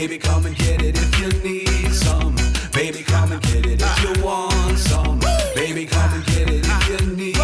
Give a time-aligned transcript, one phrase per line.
[0.00, 2.34] Baby, come and get it if you need some.
[2.72, 5.18] Baby, come and get it if you want some.
[5.54, 7.34] Baby, come and get it if you need.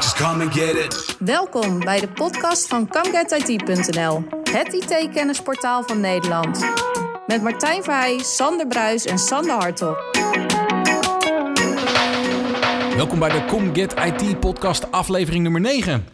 [0.00, 1.16] Just come and get it.
[1.18, 6.64] Welkom bij de podcast van ComeGetIT.nl, het IT-kennisportaal van Nederland.
[7.26, 9.96] Met Martijn Verheij, Sander Bruis en Sander Hartog.
[12.96, 16.06] Welkom bij de Com Get IT podcast aflevering nummer 9.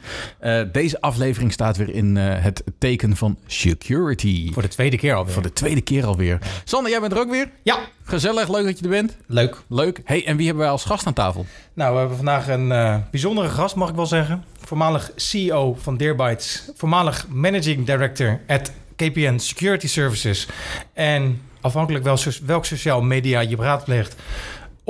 [0.42, 4.52] Uh, deze aflevering staat weer in uh, het teken van security.
[4.52, 5.32] Voor de tweede keer alweer.
[5.32, 6.38] Voor de tweede keer alweer.
[6.64, 7.50] Sander, jij bent er ook weer?
[7.62, 7.78] Ja.
[8.04, 9.16] Gezellig, leuk dat je er bent.
[9.26, 9.62] Leuk.
[9.68, 10.00] Leuk.
[10.04, 11.46] Hey, en wie hebben wij als gast aan tafel?
[11.74, 14.44] Nou, we hebben vandaag een uh, bijzondere gast, mag ik wel zeggen.
[14.60, 16.70] Voormalig CEO van Deerbytes.
[16.76, 20.48] Voormalig Managing Director at KPN Security Services.
[20.92, 24.16] En afhankelijk wel welk sociaal media je raadpleegt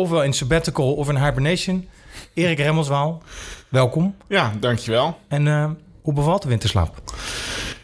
[0.00, 1.88] ofwel in sabbatical of in hibernation.
[2.34, 3.22] Erik Remmelswaal,
[3.68, 4.14] welkom.
[4.28, 5.18] Ja, dankjewel.
[5.28, 5.70] En uh,
[6.02, 7.02] hoe bevalt de winterslaap?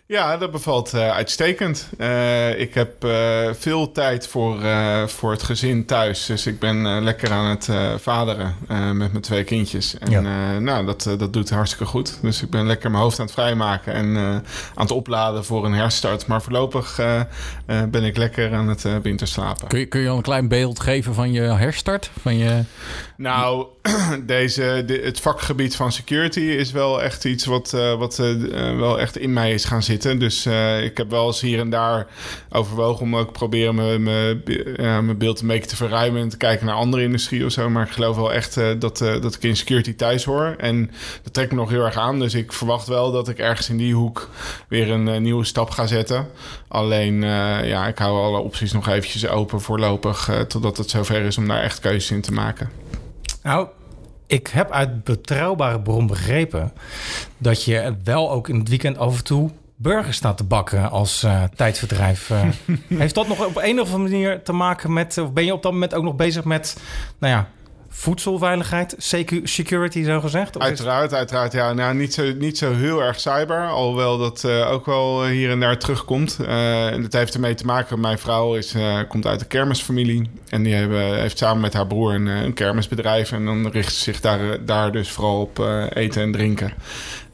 [0.08, 1.88] Ja, dat bevalt uh, uitstekend.
[1.98, 4.58] Uh, ik heb uh, veel tijd voor,
[5.06, 6.26] voor het gezin thuis.
[6.26, 7.68] Dus ik ben lekker aan het
[8.02, 9.98] vaderen met mijn twee kindjes.
[9.98, 10.58] En ja.
[10.58, 12.18] nou, dat, dat doet hartstikke goed.
[12.22, 14.42] Dus ik ben lekker mijn hoofd aan het vrijmaken en aan
[14.74, 16.26] het opladen voor een herstart.
[16.26, 17.00] Maar voorlopig
[17.66, 19.68] ben ik lekker aan het winterslapen.
[19.68, 22.10] Kun je, kun je al een klein beeld geven van je herstart?
[22.20, 22.62] Van je...
[23.16, 23.66] Nou,
[24.26, 28.16] deze, de, het vakgebied van security is wel echt iets wat, wat
[28.76, 29.95] wel echt in mij is gaan zitten.
[30.02, 32.06] Dus uh, ik heb wel eens hier en daar
[32.50, 36.74] overwogen om ook proberen mijn, mijn, beeld een beetje te verruimen en te kijken naar
[36.74, 37.70] andere industrie of zo.
[37.70, 40.54] Maar ik geloof wel echt uh, dat, uh, dat ik in security thuis hoor.
[40.58, 40.90] En
[41.22, 42.18] dat trekt me nog heel erg aan.
[42.18, 44.30] Dus ik verwacht wel dat ik ergens in die hoek
[44.68, 46.26] weer een nieuwe stap ga zetten.
[46.68, 47.22] Alleen,
[47.62, 51.62] ja, ik hou alle opties nog eventjes open voorlopig totdat het zover is om daar
[51.62, 52.70] echt keuzes in te maken.
[53.42, 53.68] Nou,
[54.26, 56.72] ik heb uit betrouwbare bron begrepen
[57.38, 61.24] dat je wel ook in het weekend af en toe burgers staat te bakken als
[61.24, 62.30] uh, tijdverdrijf.
[62.30, 62.42] Uh,
[62.98, 65.18] heeft dat nog op een of andere manier te maken met...
[65.18, 66.80] of ben je op dat moment ook nog bezig met...
[67.18, 67.48] nou ja,
[67.98, 68.94] voedselveiligheid,
[69.42, 70.58] security zo gezegd?
[70.58, 71.52] Uiteraard, uiteraard.
[71.52, 73.68] Ja, nou, niet, zo, niet zo heel erg cyber.
[73.68, 76.38] Alhoewel dat uh, ook wel hier en daar terugkomt.
[76.40, 78.00] Uh, en dat heeft ermee te maken.
[78.00, 80.30] Mijn vrouw is, uh, komt uit de kermisfamilie.
[80.48, 83.32] En die hebben, heeft samen met haar broer een, een kermisbedrijf.
[83.32, 85.58] En dan richt ze zich daar, daar dus vooral op
[85.94, 86.72] eten en drinken.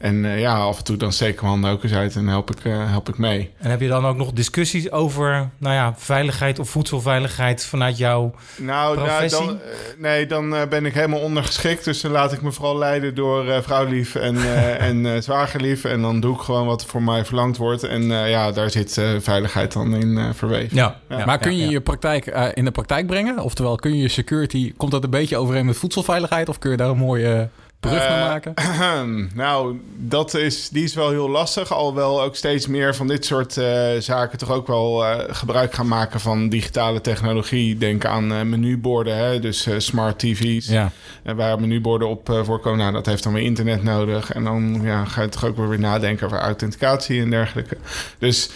[0.03, 2.27] En uh, ja, af en toe dan steek ik mijn handen ook eens uit en
[2.27, 3.51] help ik, uh, help ik mee.
[3.57, 8.35] En heb je dan ook nog discussies over nou ja, veiligheid of voedselveiligheid vanuit jouw
[8.57, 9.45] nou, professie?
[9.45, 9.59] Nou, dan,
[9.97, 11.85] nee, dan ben ik helemaal ondergeschikt.
[11.85, 14.37] Dus dan laat ik me vooral leiden door vrouwlief en,
[14.89, 15.83] en zwagerlief.
[15.83, 17.83] En dan doe ik gewoon wat voor mij verlangd wordt.
[17.83, 20.77] En ja, daar zit veiligheid dan in verweven.
[20.77, 20.99] Ja.
[21.09, 21.25] ja.
[21.25, 23.39] maar kun je je praktijk in de praktijk brengen?
[23.39, 24.73] Oftewel, kun je je security...
[24.77, 26.49] Komt dat een beetje overeen met voedselveiligheid?
[26.49, 27.49] Of kun je daar een mooie
[27.89, 28.53] brug naar maken?
[28.59, 31.73] Uh, nou, dat is, die is wel heel lastig.
[31.73, 35.87] Alhoewel ook steeds meer van dit soort uh, zaken toch ook wel uh, gebruik gaan
[35.87, 37.77] maken van digitale technologie.
[37.77, 39.39] Denk aan menuborden, hè?
[39.39, 40.67] dus smart TV's.
[40.67, 40.91] Ja.
[41.35, 42.79] waar menuborden op voorkomen.
[42.79, 44.31] Nou, dat heeft dan weer internet nodig.
[44.31, 47.77] En dan ja, ga je toch ook weer nadenken over authenticatie en dergelijke.
[48.17, 48.49] Dus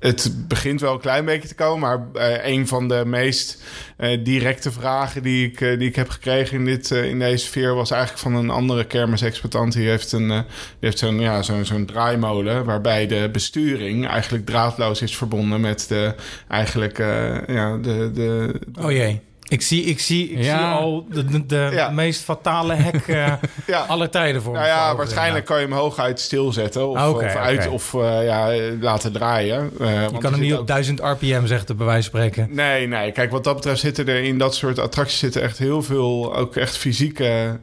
[0.00, 1.80] het begint wel een klein beetje te komen.
[1.80, 3.62] Maar een van de meest
[4.22, 8.22] directe vragen die ik, die ik heb gekregen in, dit, in deze sfeer was eigenlijk
[8.22, 9.72] van een andere kermisexploitant.
[9.72, 10.44] Die heeft, een, die
[10.80, 16.14] heeft zo'n ja, zo'n zo'n draaimolen waarbij de besturing eigenlijk draadloos is verbonden met de
[16.48, 16.98] eigenlijk
[17.46, 18.60] ja, de, de.
[18.80, 19.20] Oh jee.
[19.50, 20.58] Ik zie, ik zie, ik ja.
[20.58, 21.90] zie al de, de, de ja.
[21.90, 23.26] meest fatale hek uh,
[23.66, 23.84] ja.
[23.88, 27.58] aller tijden voor nou ja, waarschijnlijk kan je hem hooguit stilzetten of, okay, of uit
[27.58, 27.72] okay.
[27.72, 29.70] of uh, ja, laten draaien.
[29.80, 32.54] Uh, je kan hem niet op 1000 rpm zeggen, bij wijze van spreken.
[32.54, 33.12] Nee, nee.
[33.12, 36.56] Kijk, wat dat betreft zitten er in dat soort attracties zitten echt heel veel, ook
[36.56, 37.58] echt fysieke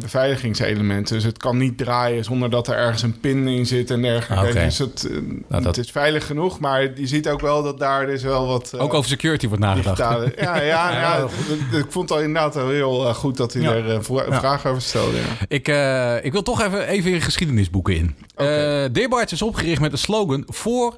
[0.00, 1.14] beveiligingselementen.
[1.14, 4.50] Dus het kan niet draaien zonder dat er ergens een pin in zit en dergelijke.
[4.50, 4.64] Okay.
[4.64, 5.08] Dus het,
[5.48, 5.76] nou, dat...
[5.76, 8.78] het is veilig genoeg, maar je ziet ook wel dat daar dus wel wat...
[8.78, 9.96] ook over security wordt nagedacht.
[9.96, 11.20] Digitale, ja, ja,
[11.70, 14.66] ja ik vond het al inderdaad heel uh, goed dat hij er uh, een vraag
[14.66, 15.18] over stelde.
[15.48, 18.16] Ik, uh, ik wil toch even, even in geschiedenisboeken in.
[18.34, 18.90] Okay.
[18.90, 20.96] Deerbytes is opgericht met de slogan voor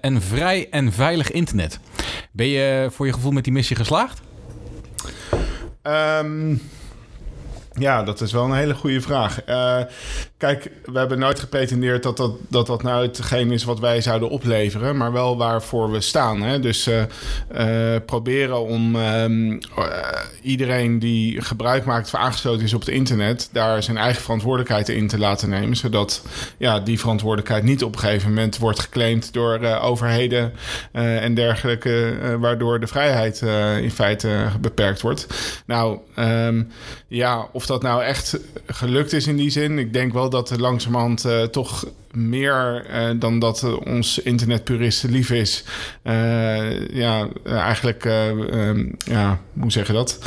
[0.00, 1.78] een vrij en veilig internet.
[2.32, 4.20] Ben je voor je gevoel met die missie geslaagd?
[5.82, 6.62] Um,
[7.72, 9.48] ja, dat is wel een hele goede vraag.
[9.48, 9.80] Uh,
[10.44, 14.28] kijk, we hebben nooit gepretendeerd dat dat, dat dat nou hetgeen is wat wij zouden
[14.28, 16.42] opleveren, maar wel waarvoor we staan.
[16.42, 16.60] Hè?
[16.60, 17.02] Dus uh,
[17.56, 19.58] uh, proberen om um,
[20.42, 25.08] iedereen die gebruik maakt of aangesloten is op het internet, daar zijn eigen verantwoordelijkheid in
[25.08, 26.22] te laten nemen, zodat
[26.58, 30.52] ja, die verantwoordelijkheid niet op een gegeven moment wordt geclaimd door overheden
[30.92, 33.42] en dergelijke, waardoor de vrijheid
[33.82, 35.26] in feite beperkt wordt.
[35.66, 36.68] Nou, um,
[37.08, 40.60] ja, of dat nou echt gelukt is in die zin, ik denk wel dat er
[40.60, 41.84] langzamerhand eh, toch
[42.14, 45.64] meer eh, dan dat eh, ons internetpuristen lief is.
[46.92, 50.18] ja, eigenlijk, eh, ehm, ja, hoe zeg je dat?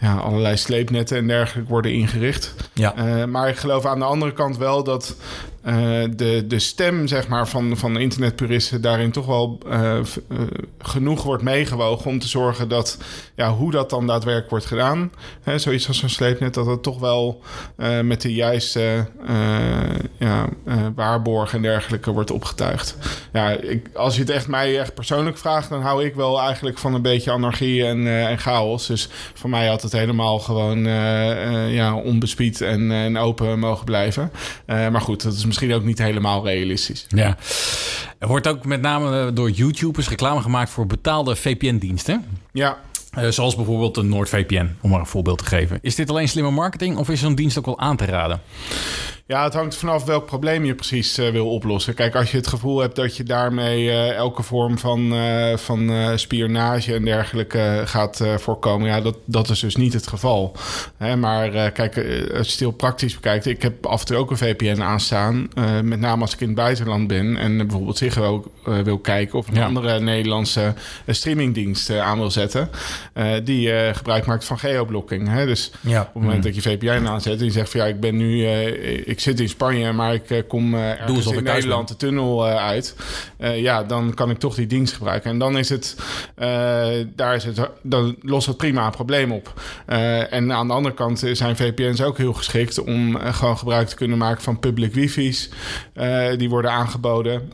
[0.00, 2.54] Ja, allerlei sleepnetten en dergelijke worden ingericht.
[2.74, 3.26] Ja.
[3.26, 5.16] Maar ik geloof aan de andere kant wel dat
[5.62, 5.74] eh,
[6.16, 10.04] de, de stem zeg maar, van, van internetpuristen daarin toch wel eh, eh,
[10.78, 12.98] genoeg wordt meegewogen om te zorgen dat
[13.34, 15.12] ja, hoe dat dan daadwerkelijk wordt gedaan,
[15.42, 17.42] hè, zoiets als een sleepnet, dat het toch wel
[18.02, 19.06] met de juiste
[20.18, 20.48] ja,
[20.94, 22.96] waarborgen en dergelijke wordt opgetuigd.
[23.32, 26.78] Ja, ik, als je het echt mij echt persoonlijk vraagt, dan hou ik wel eigenlijk
[26.78, 28.86] van een beetje anarchie en, en chaos.
[28.86, 30.84] Dus voor mij had het helemaal gewoon
[31.68, 34.30] ja, onbespied en, en open mogen blijven.
[34.66, 37.06] Maar goed, dat is misschien ook niet helemaal realistisch.
[37.08, 37.36] Ja.
[38.18, 42.24] Er wordt ook met name eh, door YouTubers reclame gemaakt voor betaalde VPN-diensten.
[42.52, 42.78] Ja,
[43.10, 45.78] Eh, zoals bijvoorbeeld een NordVPN, om maar een voorbeeld te geven.
[45.82, 48.40] Is dit alleen slimme marketing of is zo'n dienst ook wel aan te raden?
[49.30, 51.94] Ja, het hangt vanaf welk probleem je precies eh, wil oplossen.
[51.94, 55.90] Kijk, als je het gevoel hebt dat je daarmee eh, elke vorm van, eh, van
[56.18, 60.56] spionage en dergelijke gaat voorkomen, ja, dat, dat is dus niet het geval.
[60.96, 61.96] Hè, maar kijk,
[62.36, 65.48] als je het heel praktisch bekijkt, ik heb af en toe ook een VPN aanstaan.
[65.84, 69.48] met name als ik in het buitenland ben en bijvoorbeeld Ziggo eh, wil kijken of
[69.48, 69.64] een Ja.
[69.66, 70.74] andere Nederlandse
[71.06, 72.70] streamingdienst aan wil zetten,
[73.44, 75.28] die gebruik maakt van geoblocking.
[75.28, 75.46] Hè?
[75.46, 76.00] Dus Ja.
[76.00, 78.46] op het moment dat je VPN aanzet en je zegt van ja, ik ben nu,
[79.20, 82.56] ik zit in Spanje, maar ik eh, kom eh ergens in Nederland de tunnel eh,
[82.56, 82.96] uit.
[83.38, 85.30] Ja, dan kan ik toch die dienst gebruiken.
[85.30, 85.96] En dan is het,
[87.16, 89.60] daar is het, dan lost het prima een probleem op.
[90.30, 94.18] En aan de andere kant zijn VPN's ook heel geschikt om gewoon gebruik te kunnen
[94.18, 95.50] maken van public wifi's.
[96.36, 97.52] die worden aangeboden,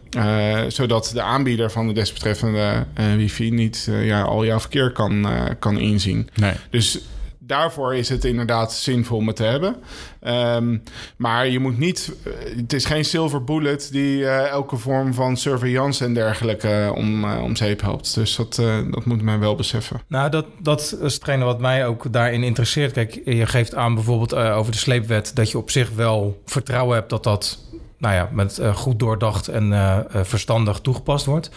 [0.68, 2.86] zodat de aanbieder van de desbetreffende
[3.16, 5.26] wifi niet ja, al jouw verkeer kan,
[5.58, 6.28] kan inzien.
[6.34, 6.52] Nee.
[6.70, 7.00] Dus
[7.46, 9.76] daarvoor is het inderdaad zinvol om het te hebben.
[10.20, 10.78] Ehm,
[11.16, 12.12] maar je moet niet...
[12.24, 16.92] eh, Het is geen silver bullet die eh, elke vorm van surveillance en dergelijke eh,
[16.94, 18.14] om, om zeep helpt.
[18.14, 18.54] Dus dat,
[18.90, 20.00] dat moet men wel beseffen.
[20.08, 22.92] Nou, dat, dat is hetgene wat mij ook daarin interesseert.
[22.92, 25.30] Kijk, je geeft aan bijvoorbeeld over de sleepwet...
[25.34, 27.58] dat je op zich wel vertrouwen hebt dat dat...
[27.98, 31.50] nou ja, met goed doordacht en verstandig toegepast wordt.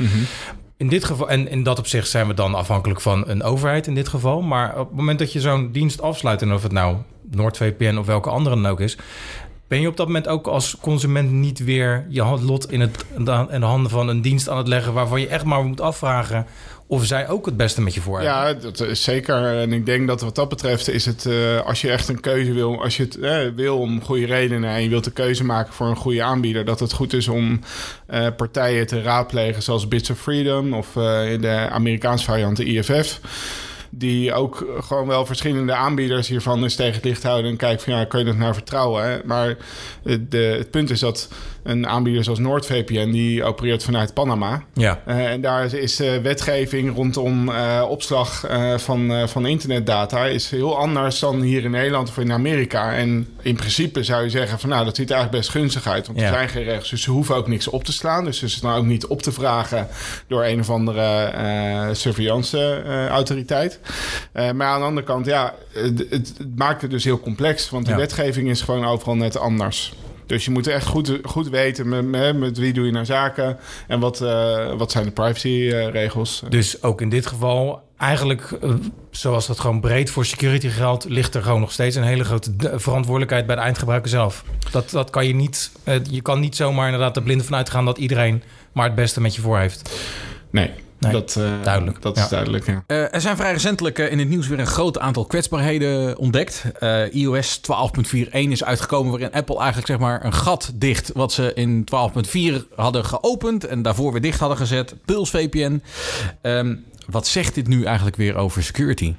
[0.79, 3.95] In dit geval, en in dat opzicht zijn we dan afhankelijk van een overheid in
[3.95, 4.41] dit geval.
[4.41, 6.41] Maar op het moment dat je zo'n dienst afsluit...
[6.41, 6.97] en of het nou
[7.31, 8.97] NordVPN of welke andere dan ook is...
[9.67, 13.05] Ben je op dat moment ook als consument niet weer je lot in, het,
[13.49, 14.93] in de handen van een dienst aan het leggen...
[14.93, 16.45] waarvan je echt maar moet afvragen
[16.91, 18.35] of zij ook het beste met je voor hebben?
[18.35, 19.45] Ja, dat is zeker.
[19.45, 21.25] En ik denk dat wat dat betreft is het...
[21.25, 22.83] eh, als je echt een keuze wil...
[22.83, 24.69] Als je het eh, wil om goede redenen...
[24.69, 26.65] en je wilt een keuze maken voor een goede aanbieder...
[26.65, 27.59] dat het goed is om
[28.05, 29.61] eh, partijen te raadplegen...
[29.61, 33.19] zoals Bits of Freedom of de Amerikaanse variant de IFF...
[33.89, 37.51] die ook gewoon wel verschillende aanbieders hiervan eens tegen het licht houden...
[37.51, 39.03] en kijken van ja, kan je dat nou vertrouwen?
[39.03, 39.19] Hè?
[39.25, 39.57] Maar
[40.03, 41.29] de, het punt is dat
[41.69, 43.11] een aanbieder zoals NordVPN...
[43.11, 44.63] die opereert vanuit Panama...
[44.73, 44.99] Ja.
[45.07, 48.45] Uh, en daar is, uh, wetgeving rondom uh, opslag
[48.77, 52.93] van, van internetdata is heel anders dan hier in Nederland of in Amerika.
[52.93, 56.07] En in principe zou je zeggen van nou, dat ziet er eigenlijk best gunstig uit.
[56.07, 56.25] Want ja.
[56.25, 58.23] er zijn geen regels, dus ze hoeven ook niks op te slaan.
[58.23, 59.87] Dus ze is dan ook niet op te vragen
[60.27, 63.79] door een of andere surveillance autoriteit.
[64.33, 67.69] Maar aan de andere kant, ja, het, het, maakt het dus heel complex.
[67.69, 67.97] Want de ja.
[67.97, 69.93] wetgeving is gewoon overal net anders.
[70.29, 73.57] Dus je moet echt goed, goed weten met, met, met wie doe je naar zaken
[73.87, 76.43] en wat, uh, wat zijn de privacyregels.
[76.49, 78.73] Dus ook in dit geval, eigenlijk uh,
[79.11, 82.51] zoals dat gewoon breed voor security geldt, ligt er gewoon nog steeds een hele grote
[82.75, 84.43] verantwoordelijkheid bij de eindgebruiker zelf.
[84.71, 85.71] Dat, dat kan je niet,
[86.09, 89.35] je kan niet zomaar inderdaad er blind van uitgaan dat iedereen maar het beste met
[89.35, 89.99] je voor heeft.
[90.49, 90.71] Nee.
[90.99, 92.01] Nee, dat, uh, duidelijk.
[92.01, 92.83] dat is duidelijk, ja.
[92.87, 96.63] Uh, er zijn vrij recentelijk uh, in het nieuws weer een groot aantal kwetsbaarheden ontdekt.
[97.11, 101.11] iOS 12.4.1 is uitgekomen waarin Apple eigenlijk zeg maar een gat dicht...
[101.13, 101.87] wat ze in
[102.59, 104.95] 12.4 hadden geopend en daarvoor weer dicht hadden gezet.
[105.05, 105.83] Pulse VPN.
[106.41, 109.15] Um, wat zegt dit nu eigenlijk weer over security?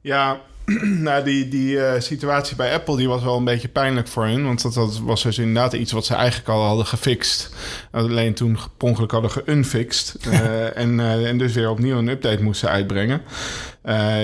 [0.00, 0.40] Ja,
[1.08, 4.44] nou, die, die uh, situatie bij Apple die was wel een beetje pijnlijk voor hen.
[4.44, 7.54] Want dat, dat, was dus inderdaad iets wat ze eigenlijk al hadden gefixt.
[7.90, 10.16] Alleen toen per ongeluk hadden geunfixt.
[10.26, 13.22] uh, en, uh, en dus weer opnieuw een update moesten uitbrengen.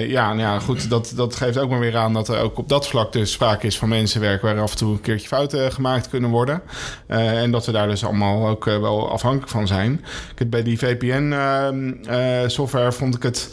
[0.07, 2.69] ja, nou ja, goed, dat, dat geeft ook maar weer aan dat er ook op
[2.69, 4.43] dat vlak dus sprake is van mensenwerk...
[4.43, 6.63] waar af en toe een keertje fouten gemaakt kunnen worden.
[7.07, 10.05] en dat we daar dus allemaal ook wel afhankelijk van zijn.
[10.47, 13.51] Bij die VPN-software vond ik het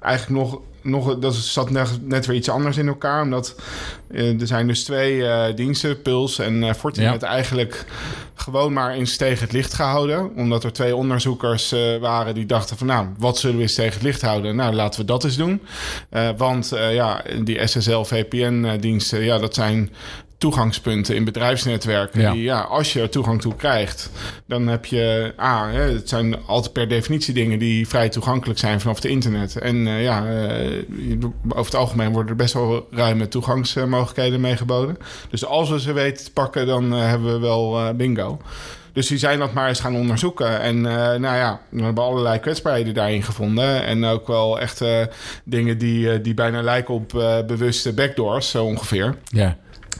[0.00, 3.22] eigenlijk nog nog, dat zat net, net weer iets anders in elkaar.
[3.22, 3.54] Omdat
[4.10, 7.28] uh, er zijn dus twee uh, diensten, Puls en uh, Fortinet, ja.
[7.28, 7.84] eigenlijk
[8.34, 10.34] gewoon maar eens tegen het licht gehouden.
[10.36, 12.86] Omdat er twee onderzoekers waren die dachten van...
[12.86, 14.56] nou, wat zullen we eens tegen het licht houden?
[14.56, 15.62] Nou, laten we dat eens doen.
[16.36, 19.90] want ja, die SSL VPN-diensten, ja, dat zijn
[20.38, 22.20] toegangspunten in bedrijfsnetwerken.
[22.20, 22.32] Ja.
[22.32, 24.10] Die, ja, als je er toegang toe krijgt,
[24.46, 25.32] dan heb je...
[25.36, 29.56] Hè, het zijn altijd per definitie dingen die vrij toegankelijk zijn vanaf het internet.
[29.56, 30.84] En eh, ja, eh,
[31.48, 34.96] over het algemeen worden er best wel ruime toegangsmogelijkheden mee geboden.
[35.30, 38.40] Dus als we ze weten te pakken, dan eh, hebben we wel bingo.
[38.92, 40.60] Dus die zijn dat maar eens gaan onderzoeken.
[40.60, 43.84] En nou ja, we hebben allerlei kwetsbaarheden daarin gevonden.
[43.84, 44.84] En ook wel echt
[45.44, 47.08] dingen die, die bijna lijken op
[47.46, 49.14] bewuste backdoors, zo ongeveer.
[49.24, 49.56] Ja.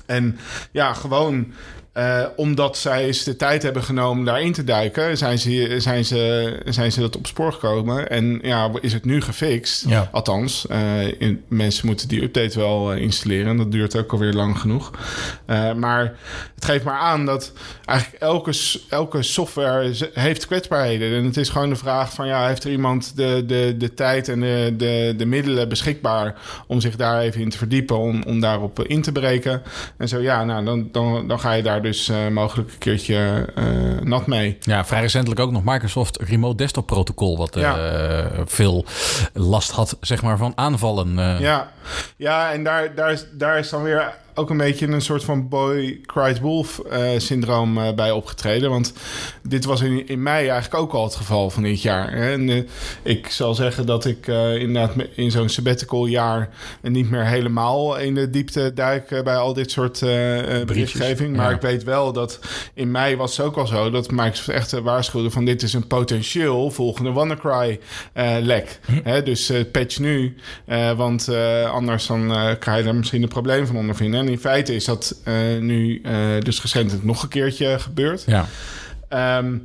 [0.09, 0.39] En
[0.73, 1.53] ja, gewoon
[1.93, 6.53] eh, omdat zij eens de tijd hebben genomen daarin te duiken, zijn ze, zijn ze,
[6.65, 8.11] zijn ze dat op spoor gekomen.
[8.11, 9.89] En ja, is het nu gefixt?
[9.89, 10.09] Ja.
[10.13, 13.47] Althans, eh, in, mensen moeten die update wel eh, installeren.
[13.47, 14.91] En dat duurt ook alweer lang genoeg.
[15.77, 16.19] Maar
[16.55, 17.53] het geeft maar aan dat
[17.85, 18.53] eigenlijk elke,
[18.89, 21.19] elke software heeft kwetsbaarheden.
[21.19, 24.29] En het is gewoon de vraag van ja, heeft er iemand de, de, de tijd
[24.29, 26.35] en de, de, de middelen beschikbaar
[26.67, 29.63] om zich daar even in te verdiepen, om, om daarop in te breken.
[29.97, 33.65] En zo ja, nou, dan, dan, dan ga je daar dus mogelijk een keertje eh,
[34.03, 34.59] nat mee.
[34.61, 38.31] Ja, vrij recentelijk ook nog Microsoft Remote Desktop Protocol, wat eh, Ja.
[38.47, 38.85] veel
[39.33, 41.39] last had, zeg maar, van aanvallen.
[41.41, 41.71] Ja,
[42.17, 45.49] ja en daar, daar, is, daar is dan weer ook een beetje een soort van
[45.49, 48.71] boy cried wolf eh, syndroom eh, bij opgetreden.
[48.71, 48.93] Want
[49.43, 52.13] dit was in, in mei eigenlijk ook al het geval van dit jaar.
[52.13, 52.33] Hè.
[52.33, 52.63] En eh,
[53.03, 56.49] ik zal zeggen dat ik inderdaad in zo'n sabbatical jaar
[56.83, 60.01] niet meer helemaal in de diepte duik bij al dit soort
[60.67, 61.37] berichtgeving.
[61.37, 61.57] Maar ja.
[61.57, 62.39] ik weet wel dat
[62.75, 65.87] in mei was het ook al zo dat Microsoft echt waarschuwde van dit is een
[65.87, 67.81] potentieel volgende WannaCry
[68.41, 68.81] lek.
[69.03, 70.37] Hè, dus patch nu,
[70.97, 71.29] want
[71.73, 74.21] anders dan krijg je er misschien een probleem van ondervinden.
[74.21, 78.25] En in feite is dat eh, nu eh, dus recentelijk nog een keertje gebeurd.
[78.27, 78.47] Ja.
[79.09, 79.57] Ehm,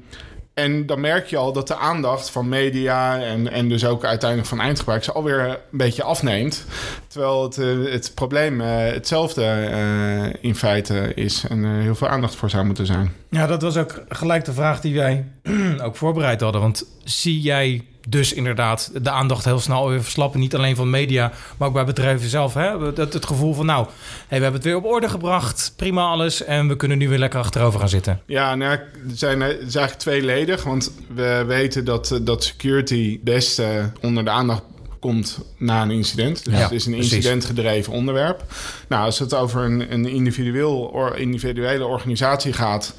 [0.53, 4.49] en dan merk je al dat de aandacht van media en, en dus ook uiteindelijk
[4.49, 6.65] van eindgebruikers alweer een beetje afneemt.
[7.07, 12.07] Terwijl het, eh, het probleem eh, hetzelfde eh, in feite is en er heel veel
[12.07, 13.13] aandacht voor zou moeten zijn.
[13.29, 15.25] Ja, dat was ook gelijk de vraag die wij
[15.85, 16.61] ook voorbereid hadden.
[16.61, 20.39] Want zie jij dus inderdaad de aandacht heel snel weer verslappen?
[20.39, 22.53] Niet alleen van media, maar ook bij bedrijven zelf.
[22.53, 22.93] Hè?
[22.93, 23.85] Dat, het gevoel van, nou,
[24.27, 25.73] hey, we hebben het weer op orde gebracht.
[25.75, 26.43] Prima alles.
[26.43, 28.21] En we kunnen nu weer lekker achterover gaan zitten.
[28.25, 30.63] Ja, nou, er zijn, het is eigenlijk tweeledig.
[30.63, 33.67] Want we weten dat, eh, dat security best eh,
[34.01, 34.61] onder de aandacht
[34.99, 36.45] komt na een incident.
[36.45, 38.43] Dus Ja, het is een incidentgedreven onderwerp.
[38.87, 42.93] Nou, als het over een, een individueel, or, individuele organisatie gaat...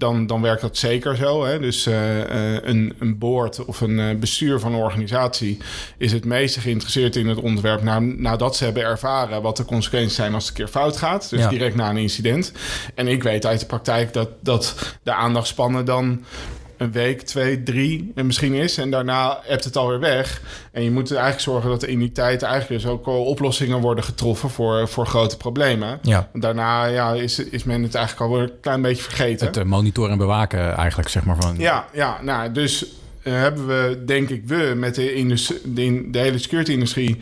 [0.00, 1.44] Dan, dan werkt dat zeker zo.
[1.44, 1.58] Hè?
[1.58, 2.20] Dus eh,
[2.56, 5.58] eh, een, een board of een eh, bestuur van een organisatie
[5.98, 10.14] is het meeste geïnteresseerd in het onderwerp na, nadat ze hebben ervaren wat de consequenties
[10.14, 11.30] zijn als het een keer fout gaat.
[11.30, 11.48] Dus Ja.
[11.48, 12.52] direct na een incident.
[12.94, 16.24] En ik weet uit de praktijk dat, dat de aandachtspannen dan
[16.80, 18.78] een week, twee, drie en misschien is.
[18.78, 20.40] En daarna hebt het alweer weg.
[20.72, 23.80] En je moet eigenlijk zorgen dat er in die tijd eigenlijk dus ook al oplossingen
[23.80, 25.98] worden getroffen voor, voor grote problemen.
[26.02, 26.28] Ja.
[26.32, 29.46] Daarna ja, is, is men het eigenlijk alweer een klein beetje vergeten.
[29.46, 31.36] Het eh, monitoren en bewaken eigenlijk, zeg maar.
[31.40, 32.86] Van, Ja, ja, nou, dus
[33.22, 37.18] eh, hebben we, denk ik, we met de, industrie, de, in- de hele security-industrie...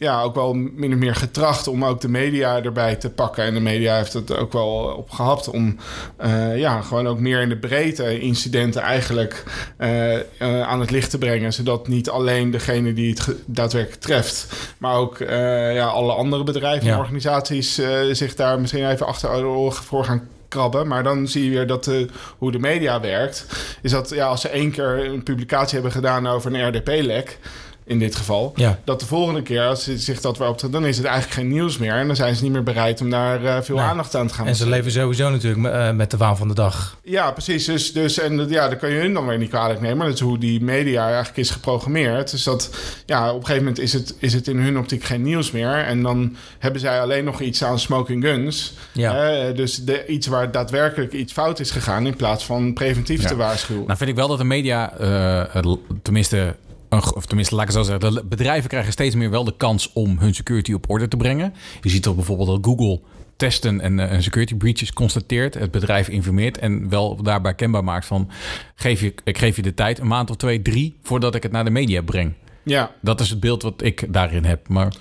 [0.00, 3.44] ja, ook wel min of meer getracht om ook de media erbij te pakken.
[3.44, 5.76] En de media heeft het ook wel op gehad om
[6.16, 9.44] eh, ja, gewoon ook meer in de breedte incidenten eigenlijk
[9.76, 10.22] eh, eh,
[10.62, 11.52] aan het licht te brengen.
[11.52, 14.46] Zodat niet alleen degene die het daadwerkelijk treft,
[14.78, 17.74] maar ook ja, alle andere bedrijven en organisaties
[18.10, 20.86] zich daar misschien even achter de oren voor gaan krabben.
[20.86, 22.06] Maar dan zie je weer dat de,
[22.38, 23.46] hoe de media werkt.
[23.82, 27.38] Is dat ja, als ze één keer een publicatie hebben gedaan over een RDP-lek.
[27.84, 28.52] In dit geval.
[28.56, 28.78] Ja.
[28.84, 31.48] Dat de volgende keer, als ze zich dat weer op dan is het eigenlijk geen
[31.48, 31.92] nieuws meer.
[31.92, 33.84] En dan zijn ze niet meer bereid om daar eh, veel Nee.
[33.84, 36.54] aandacht aan te gaan En ze leven sowieso natuurlijk eh, met de waan van de
[36.54, 36.96] dag.
[37.04, 37.64] ja, precies.
[37.64, 39.96] Dus, dus en dat- ja, dat kan je hun dan weer niet kwalijk nemen.
[39.96, 42.30] Maar dat is hoe die media eigenlijk is geprogrammeerd.
[42.30, 42.70] Dus dat,
[43.06, 45.74] ja, op een gegeven moment is het, is het in hun optiek geen nieuws meer.
[45.78, 48.74] En dan hebben zij alleen nog iets aan smoking guns.
[48.92, 49.30] Ja.
[49.30, 52.06] Eh, dus de, iets waar daadwerkelijk iets fout is gegaan...
[52.06, 53.28] in plaats van preventief Ja.
[53.28, 53.84] te waarschuwen.
[53.86, 55.62] Nou vind ik wel dat de media, eh,
[56.02, 56.54] tenminste,
[56.90, 59.92] of tenminste laat ik het zo zeggen, de bedrijven krijgen steeds meer wel de kans
[59.92, 61.54] om hun security op orde te brengen.
[61.80, 63.00] Je ziet toch bijvoorbeeld dat Google
[63.36, 68.06] testen en eh, een security breaches constateert, het bedrijf informeert en wel daarbij kenbaar maakt
[68.06, 68.30] van,
[68.74, 71.52] geef je, ik geef je de tijd, een maand of twee, drie, voordat ik het
[71.52, 72.32] naar de media breng.
[72.62, 74.68] Ja, Dat is het beeld wat ik daarin heb.
[74.68, 74.92] Maar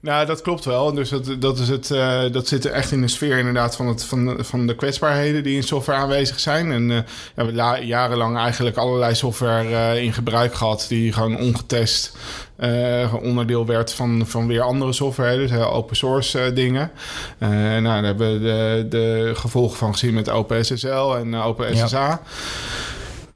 [0.00, 0.92] nou, dat klopt wel.
[0.94, 3.86] Dus dat, dat, is het, eh, dat zit er echt in de sfeer inderdaad van,
[3.86, 6.72] het, van, van de kwetsbaarheden die in software aanwezig zijn.
[6.72, 7.04] En eh, we
[7.34, 12.16] hebben la- jarenlang eigenlijk allerlei software eh, in gebruik gehad die gewoon ongetest
[12.56, 16.90] eh, onderdeel werd van, van weer andere software, dus open source dingen.
[17.38, 22.20] Nou, daar hebben we de, de gevolgen van gezien met OpenSSL en OpenSSA.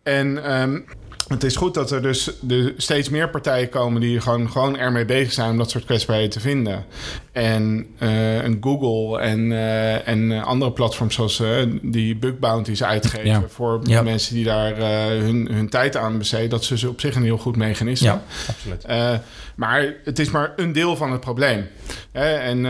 [0.03, 0.81] En ehm,
[1.29, 5.05] het is goed dat er dus de steeds meer partijen komen die gewoon, gewoon ermee
[5.05, 6.85] bezig zijn om dat soort kwetsbaarheden te vinden.
[7.35, 11.43] En eh, een Google en, eh, en eh, andere platforms zoals
[11.83, 13.43] die bug bounties uitgeven Ja.
[13.49, 14.03] voor Ja.
[14.03, 17.39] mensen die daar eh, hun, hun tijd aan besteden, dat is op zich een heel
[17.39, 18.07] goed mechanisme.
[18.07, 18.85] Ja, absoluut.
[18.85, 19.11] Eh,
[19.55, 21.67] maar het is maar een deel van het probleem.
[22.13, 22.35] Hè?
[22.35, 22.63] En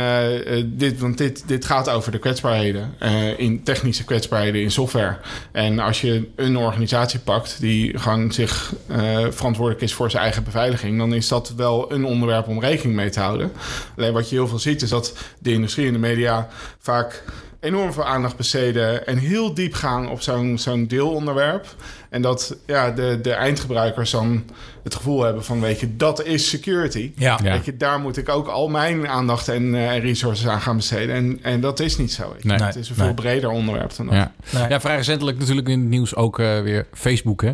[0.76, 2.94] dit, want dit, dit gaat over de kwetsbaarheden.
[2.98, 5.16] eh, in technische kwetsbaarheden in software.
[5.52, 10.44] En als je een organisatie pakt die gewoon zich eh, verantwoordelijk is voor zijn eigen
[10.44, 13.52] beveiliging, dan is dat wel een onderwerp om rekening mee te houden.
[13.96, 17.24] Alleen wat je heel veel ziet, is dat de industrie en de media vaak
[17.60, 21.66] enorm veel aandacht besteden en heel diep gaan op zo'n zo'n deelonderwerp.
[22.10, 24.44] En dat ja, de, de eindgebruikers dan
[24.82, 27.12] het gevoel hebben van, weet je, dat is security.
[27.16, 27.38] Ja.
[27.42, 27.52] Ja.
[27.52, 30.76] Weet je, daar moet ik ook al mijn aandacht en eh, en resources aan gaan
[30.76, 31.14] besteden.
[31.14, 32.36] En, en dat is niet zo.
[32.40, 32.62] Nee.
[32.62, 33.14] Het is een veel Nee.
[33.14, 34.14] breder onderwerp dan dat.
[34.14, 34.32] Ja.
[34.50, 34.68] Nee.
[34.68, 37.52] ja, vrij recentelijk natuurlijk in het nieuws ook eh, weer Facebook, hè?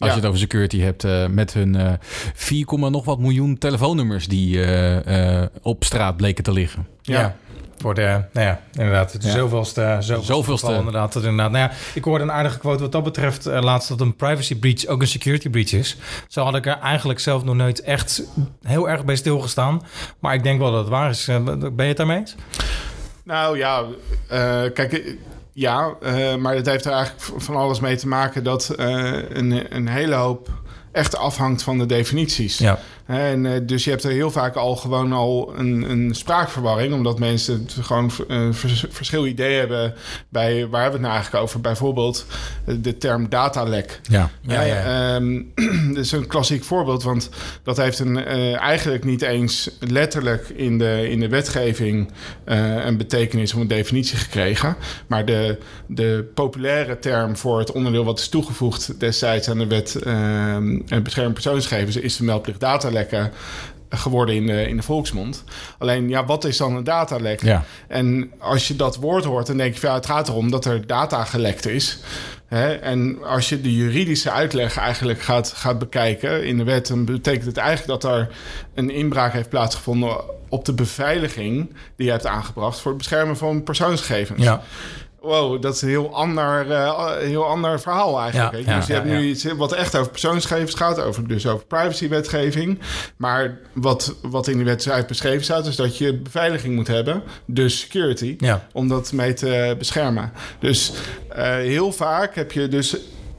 [0.00, 0.14] Als Ja.
[0.14, 1.92] je het over security hebt, eh, met hun eh
[2.34, 6.86] 4, nog wat miljoen telefoonnummers die eh, eh, op straat bleken te liggen.
[7.02, 7.36] Ja.
[7.78, 9.30] Voor de, nou ja, inderdaad, het Ja.
[9.30, 10.66] zoveelste, zoveelste, Zoveelste.
[10.66, 11.12] geval inderdaad.
[11.12, 11.50] Dat inderdaad.
[11.50, 14.86] Nou ja, ik hoorde een aardige quote wat dat betreft laatst dat een privacy breach
[14.86, 15.96] ook een security breach is.
[16.28, 18.22] Zo had ik er eigenlijk zelf nog nooit echt
[18.62, 19.82] heel erg bij stilgestaan.
[20.18, 21.24] Maar ik denk wel dat het waar is.
[21.24, 22.34] Ben je het daarmee eens?
[23.24, 23.84] Nou ja,
[24.28, 25.16] eh, kijk,
[25.60, 29.76] ja, eh, maar het heeft er eigenlijk van alles mee te maken dat eh, een,
[29.76, 30.48] een hele hoop
[30.92, 32.58] echt afhangt van de definities.
[32.58, 32.78] Ja.
[33.06, 37.18] En, eh, dus je hebt er heel vaak al gewoon al een, een spraakverwarring, omdat
[37.18, 39.94] mensen gewoon een vers, verschil idee hebben
[40.28, 41.60] bij waar hebben we het nou eigenlijk over?
[41.60, 42.26] Bijvoorbeeld
[42.64, 44.00] eh, de term datalek.
[44.02, 44.30] Ja.
[44.40, 45.14] Ja, ja.
[45.14, 45.42] Ehm,
[45.94, 47.30] dat is een klassiek voorbeeld, want
[47.62, 48.26] dat heeft een,
[48.56, 52.12] eigenlijk niet eens letterlijk in de, in de wetgeving
[52.44, 54.76] een betekenis of een definitie gekregen.
[55.06, 59.94] Maar de, de populaire term voor het onderdeel wat is toegevoegd destijds aan de wet
[59.94, 62.64] ehm, bescherming persoonsgegevens is de meldplicht
[63.08, 63.32] datalekken
[63.90, 65.44] geworden in de, in de volksmond.
[65.78, 67.42] Alleen, ja, wat is dan een datalek?
[67.42, 67.64] Ja.
[67.88, 70.64] En als je dat woord hoort, dan denk je van ja, het gaat erom dat
[70.64, 71.98] er data gelekt is.
[72.46, 72.74] Hè?
[72.74, 77.46] En als je de juridische uitleg eigenlijk gaat, gaat bekijken in de wet, dan betekent
[77.46, 78.28] het eigenlijk dat er
[78.74, 80.16] een inbraak heeft plaatsgevonden
[80.48, 84.42] op de beveiliging die je hebt aangebracht voor het beschermen van persoonsgegevens.
[84.42, 84.62] Ja.
[85.20, 88.66] Wow, dat is een heel ander, eh, heel ander verhaal eigenlijk.
[88.66, 91.66] Ja, ja, dus je hebt nu iets wat echt over persoonsgegevens gaat, over, dus over
[91.66, 92.78] privacywetgeving.
[93.16, 97.80] Maar wat, wat in die wet beschreven staat, is dat je beveiliging moet hebben, dus
[97.80, 98.36] security,
[98.72, 100.32] om dat mee te beschermen.
[100.58, 100.92] Dus
[101.28, 102.96] eh, heel vaak heb je dus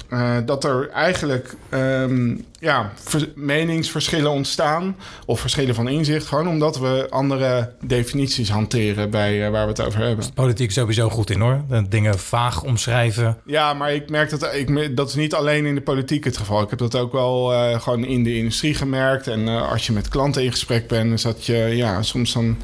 [0.10, 4.96] eh, dat er eigenlijk ehm, ja, vers- meningsverschillen ontstaan.
[5.26, 6.26] Of verschillen van inzicht.
[6.28, 10.26] Gewoon omdat we andere definities hanteren bij eh, waar we het over hebben.
[10.34, 11.62] Politiek sowieso goed in hoor.
[11.90, 13.38] Dingen vaag omschrijven.
[13.46, 16.62] Ja, maar ik merk dat ik, dat is niet alleen in de politiek het geval.
[16.62, 19.28] Ik heb dat ook wel eh, gewoon in de industrie gemerkt.
[19.28, 22.58] En eh, als je met klanten in gesprek bent, is dat je ja, soms dan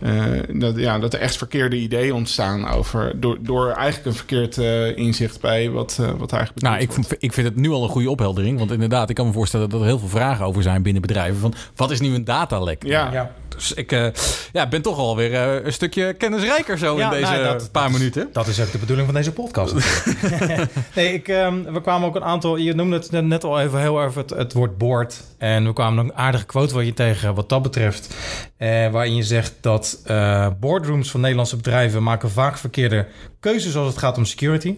[0.00, 4.58] eh, dat, ja, dat er echt verkeerde ideeën ontstaan over door, door eigenlijk een verkeerd
[4.58, 7.14] eh, inzicht bij wat, eh, wat eigenlijk Nou, ik, wordt.
[7.18, 8.58] ik vind het nu al een goede opheldering.
[8.58, 11.40] Want inderdaad, ik kan me voorstellen dat er heel veel vragen over zijn binnen bedrijven.
[11.40, 12.84] Van wat is nu een datalek?
[12.86, 13.12] Ja.
[13.12, 13.30] Ja.
[13.48, 14.06] Dus ik eh,
[14.52, 17.82] ja, ben toch alweer eh een stukje kennisrijker zo Ja, in deze nou, dat- paar
[17.82, 18.28] dat is- minuten.
[18.32, 19.74] Dat is ook de bedoeling van deze podcast.
[20.94, 22.56] nee, ik, ehm, we kwamen ook een aantal...
[22.56, 25.22] Je noemde het net al even heel even het, het woord board.
[25.38, 28.14] En we kwamen een aardige quote wat je tegen wat dat betreft.
[28.56, 32.02] Eh, waarin je zegt dat eh, boardrooms van Nederlandse bedrijven...
[32.02, 33.06] maken vaak verkeerde
[33.40, 34.74] keuzes als het gaat om security.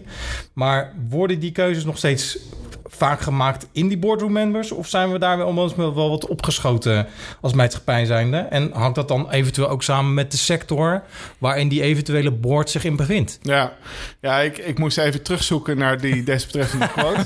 [0.53, 2.37] Maar worden die keuzes nog steeds
[2.95, 4.71] vaak gemaakt in die boardroom members?
[4.71, 7.07] Of zijn we daar wel wel wel wat opgeschoten
[7.41, 8.37] als maatschappij zijnde?
[8.37, 11.03] En hangt dat dan eventueel ook samen met de sector
[11.37, 13.39] waarin die eventuele board zich in bevindt?
[13.41, 13.73] Ja,
[14.21, 17.25] ja ik, ik moest even terugzoeken naar die desbetreffende quote.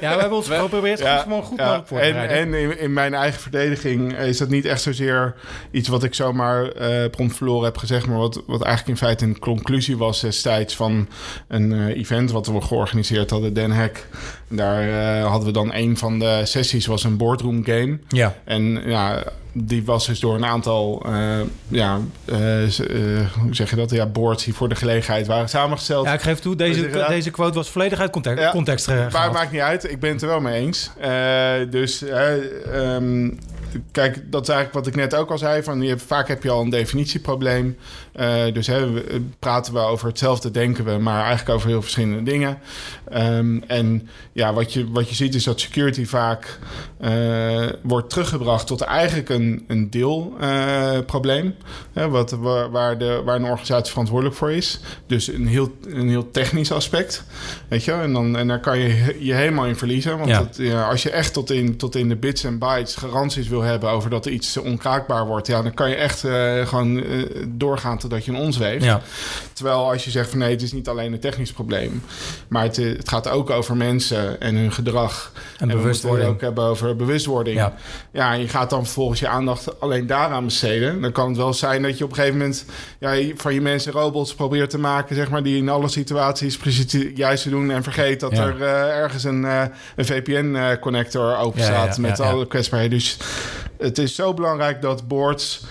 [0.00, 1.82] Ja, we hebben ons geprobeerd Ja, gewoon goed ja.
[1.84, 5.34] voor En, en in, in mijn eigen verdediging is dat niet echt zozeer
[5.70, 9.24] iets wat ik zomaar eh prompt verloren heb gezegd, maar wat, wat eigenlijk in feite
[9.24, 11.08] een conclusie was destijds van
[11.48, 14.06] een eh, event wat we georganiseerd hadden, Den Hack.
[14.48, 17.98] Daar eh, hadden we dan een van de sessies was een boardroom game.
[18.08, 22.36] Ja, En ja, die was dus door een aantal, eh, ja, eh,
[23.40, 23.90] hoe zeg je dat?
[23.90, 26.06] Ja, boards die voor de gelegenheid waren samengesteld.
[26.06, 28.50] ja ik geef toe, deze, deze quote was volledig uit context, Ja.
[28.50, 30.90] context Maar maakt niet uit, ik ben het er wel mee eens.
[31.70, 33.30] Dus eh, ehm,
[33.92, 35.62] kijk, dat is eigenlijk wat ik net ook al zei.
[35.62, 37.76] Van, je vaak heb je al een definitieprobleem.
[38.18, 42.22] Eh, dus hè, we- praten we over hetzelfde, denken we, maar eigenlijk over heel verschillende
[42.22, 42.58] dingen.
[43.10, 46.58] Ehm, en ja, wat je, wat je ziet is dat security vaak
[47.00, 51.54] eh, wordt teruggebracht tot eigenlijk een, een deelprobleem.
[51.92, 54.80] wat, waar, waar, de, waar een organisatie verantwoordelijk voor is.
[55.06, 57.24] Dus een heel, een heel technisch aspect.
[57.68, 60.18] Weet je, en, dan, en daar kan je je helemaal in verliezen.
[60.18, 60.48] Want Ja.
[60.56, 63.90] ja, als je echt tot in, tot in de bits en bytes garanties wil hebben
[63.90, 67.24] over dat iets onkraakbaar wordt, ja, dan kan je echt eh, gewoon eh,
[68.08, 68.84] totdat je een ons weegt.
[68.84, 69.00] Ja.
[69.52, 72.02] Terwijl als je zegt van nee, het is niet alleen een technisch probleem,
[72.48, 75.32] maar het, eh, het gaat ook over mensen en hun gedrag.
[75.58, 76.02] En we bewustwording.
[76.02, 77.56] moeten het ook hebben over bewustwording.
[77.56, 77.74] Ja.
[78.12, 81.00] Ja, en je gaat dan vervolgens je aandacht alleen daaraan besteden.
[81.00, 82.64] Dan kan het wel zijn dat je op een gegeven moment
[82.98, 86.92] ja, van je mensen robots probeert te maken, zeg maar, die in alle situaties precies
[86.92, 88.46] het juiste doen en vergeet dat Ja.
[88.46, 89.62] er eh, ergens een, eh,
[89.96, 92.98] een VPN-connector open staat met alle kwetsbaarheden.
[92.98, 93.16] Dus
[93.78, 95.64] het is zo belangrijk dat boards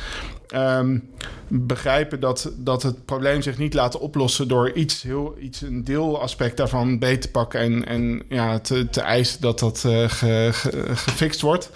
[0.48, 1.00] ehm,
[1.48, 6.58] begrijpen dat, dat het probleem zich niet laat oplossen door iets, heel, iets een deelaspect
[6.58, 10.96] daarvan beter te pakken en, en ja, te, te eisen dat dat eh, ge- ge-
[10.96, 11.70] gefixt wordt.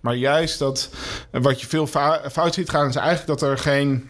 [0.00, 0.90] Maar juist dat
[1.30, 1.86] wat je veel
[2.30, 4.08] fout ziet gaan, is eigenlijk dat er geen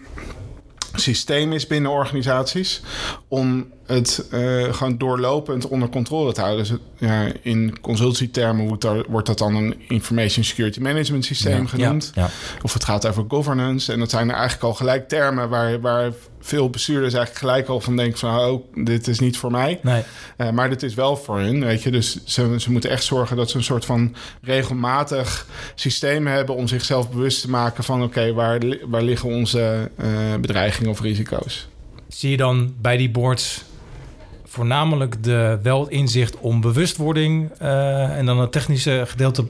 [0.95, 2.83] systeem is binnen organisaties
[3.29, 6.65] om het eh, gewoon doorlopend onder controle te houden.
[6.69, 6.79] Dus
[7.09, 12.11] ja, in consultietermen wordt, daar, wordt dat dan een information security management systeem Ja, genoemd.
[12.15, 12.31] ja, ja.
[12.63, 13.93] Of het gaat over governance.
[13.93, 17.81] En dat zijn er eigenlijk al gelijk termen waar, waar veel bestuurders eigenlijk gelijk al
[17.81, 19.79] van denken van oh, dit is niet voor mij.
[19.83, 20.03] Nee.
[20.37, 21.91] Eh, maar dit is wel voor hun, weet je.
[21.91, 26.55] Dus ze, ze moeten echt zorgen dat ze een soort van regelmatig systeem hebben...
[26.55, 28.03] om zichzelf bewust te maken van...
[28.03, 30.07] oké, waar, waar liggen onze eh,
[30.41, 31.69] bedreigingen of risico's?
[32.09, 33.65] Zie je dan bij die boards
[34.53, 39.45] voornamelijk de wel inzicht om bewustwording eh, en dan het technische gedeelte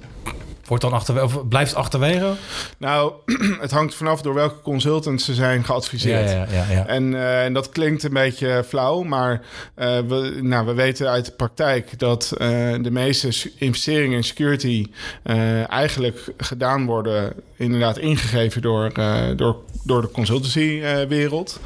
[0.72, 2.32] wordt dan achter, of blijft achterwege?
[2.78, 3.12] Nou,
[3.60, 6.30] het hangt vanaf door welke consultants ze zijn geadviseerd.
[6.30, 6.86] ja, ja, ja.
[6.86, 9.40] En, eh, en dat klinkt een beetje flauw, maar
[9.74, 12.48] eh, we, nou, we weten uit de praktijk dat eh,
[12.80, 14.86] de meeste investeringen in security
[15.68, 18.92] eigenlijk gedaan worden, inderdaad ingegeven door,
[19.36, 21.60] door, door de consultancywereld.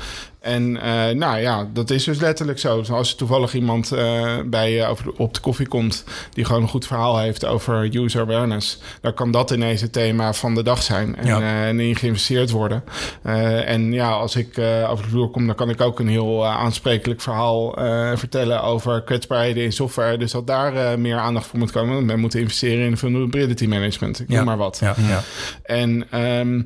[0.46, 2.82] En eh, nou ja, dat is dus letterlijk zo.
[2.90, 6.62] Als er toevallig iemand eh, bij je over de- op de koffie komt die gewoon
[6.62, 10.62] een goed verhaal heeft over user awareness, dan kan dat ineens het thema van de
[10.62, 11.40] dag zijn en, Ja.
[11.40, 12.84] eh, en in geïnvesteerd worden.
[13.22, 16.08] Eh, en ja, als ik eh, over de vloer kom, dan kan ik ook een
[16.08, 20.18] heel eh, aansprekelijk verhaal eh, vertellen over kwetsbaarheden in software.
[20.18, 21.94] Dus dat daar eh, meer aandacht voor moet komen.
[21.94, 24.20] Want men moet investeren in vulnerability management.
[24.20, 24.44] Ik noem Ja.
[24.44, 24.78] maar wat.
[24.80, 25.22] Ja, ja.
[25.62, 26.62] En ehm,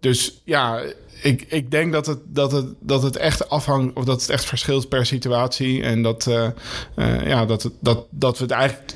[0.00, 0.80] dus ja,
[1.22, 4.44] ik, ik denk dat het, dat, het, dat het echt afhangt, of dat het echt
[4.44, 5.82] verschilt per situatie.
[5.82, 6.46] En dat, eh,
[6.94, 8.92] eh, ja, dat, het, dat, dat we het eigenlijk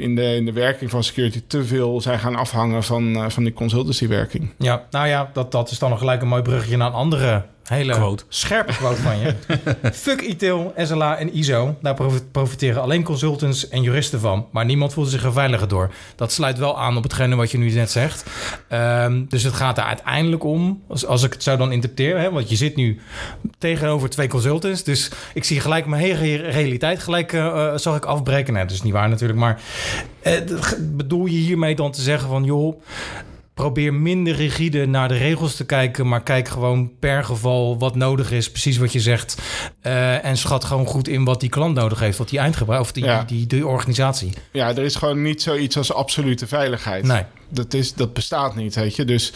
[0.00, 3.44] in, de, in de werking van security te veel zijn gaan afhangen van, eh, van
[3.44, 4.50] die consultancywerking.
[4.58, 7.44] Ja, nou ja, dat, dat is dan nog gelijk een mooi bruggetje naar een andere
[7.68, 8.24] hele Quote.
[8.28, 9.34] scherpe quote van je.
[9.92, 11.76] Fuck ITIL, SLA en ISO.
[11.82, 14.46] Daar profi- profiteren alleen consultants en juristen van.
[14.50, 15.90] Maar niemand voelt zich er veiliger door.
[16.16, 18.24] Dat sluit wel aan op hetgene wat je nu net zegt.
[18.68, 22.20] Ehm, dus het gaat er uiteindelijk om, als, als ik het zou dan interpreteren...
[22.20, 23.00] Hè, want je zit nu
[23.58, 24.82] tegenover twee consultants...
[24.82, 28.52] dus ik zie gelijk mijn hele realiteit gelijk eh, eh, zag ik afbreken.
[28.52, 29.60] Nee, dat is niet waar natuurlijk, maar...
[30.22, 30.32] eh,
[30.80, 32.44] bedoel je hiermee dan te zeggen van...
[32.44, 32.80] joh,
[33.56, 38.30] probeer minder rigide naar de regels te kijken, maar kijk gewoon per geval wat nodig
[38.32, 39.42] is, precies wat je zegt.
[39.80, 42.92] Eh, en schat gewoon goed in wat die klant nodig heeft, wat die eindgebruiker of
[42.92, 43.24] die, Ja.
[43.24, 44.32] die, die, organisatie.
[44.52, 47.04] Ja, er is gewoon niet zoiets als absolute veiligheid.
[47.04, 47.22] Nee.
[47.48, 49.04] Dat, is, dat bestaat niet, weet je.
[49.04, 49.32] Dus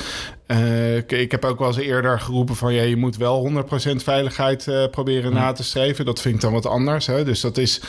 [0.46, 2.74] eh, ik- ik heb ook wel eens eerder geroepen van...
[2.74, 6.04] Ja, je moet wel 100% veiligheid eh, proberen na te streven.
[6.04, 7.06] Dat vind ik dan wat anders.
[7.06, 7.24] Hè?
[7.24, 7.80] Dus dat is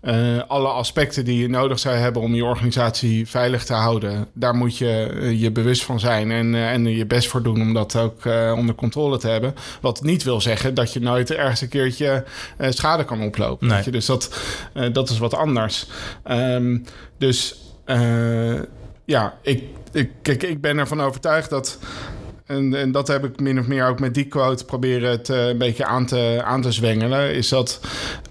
[0.00, 2.22] eh, alle aspecten die je nodig zou hebben...
[2.22, 4.28] om je organisatie veilig te houden.
[4.32, 7.60] Daar moet je je bewust van zijn en, en je best voor doen...
[7.60, 8.24] om dat ook
[8.56, 9.54] onder controle te hebben.
[9.80, 12.24] Wat niet wil zeggen dat je nooit ergens een keertje
[12.68, 13.66] schade kan oplopen.
[13.66, 13.76] Nee.
[13.76, 13.90] Weet je?
[13.90, 14.38] Dus dat,
[14.92, 15.86] dat is wat anders.
[16.24, 16.78] Ehm,
[17.18, 17.54] dus...
[17.84, 18.52] eh,
[19.08, 21.78] ja, ik, ik, kijk, ik ben ervan overtuigd dat.
[22.46, 25.58] En, en dat heb ik min of meer ook met die quote proberen het een
[25.58, 27.34] beetje aan te, aan te zwengelen.
[27.34, 27.80] Is dat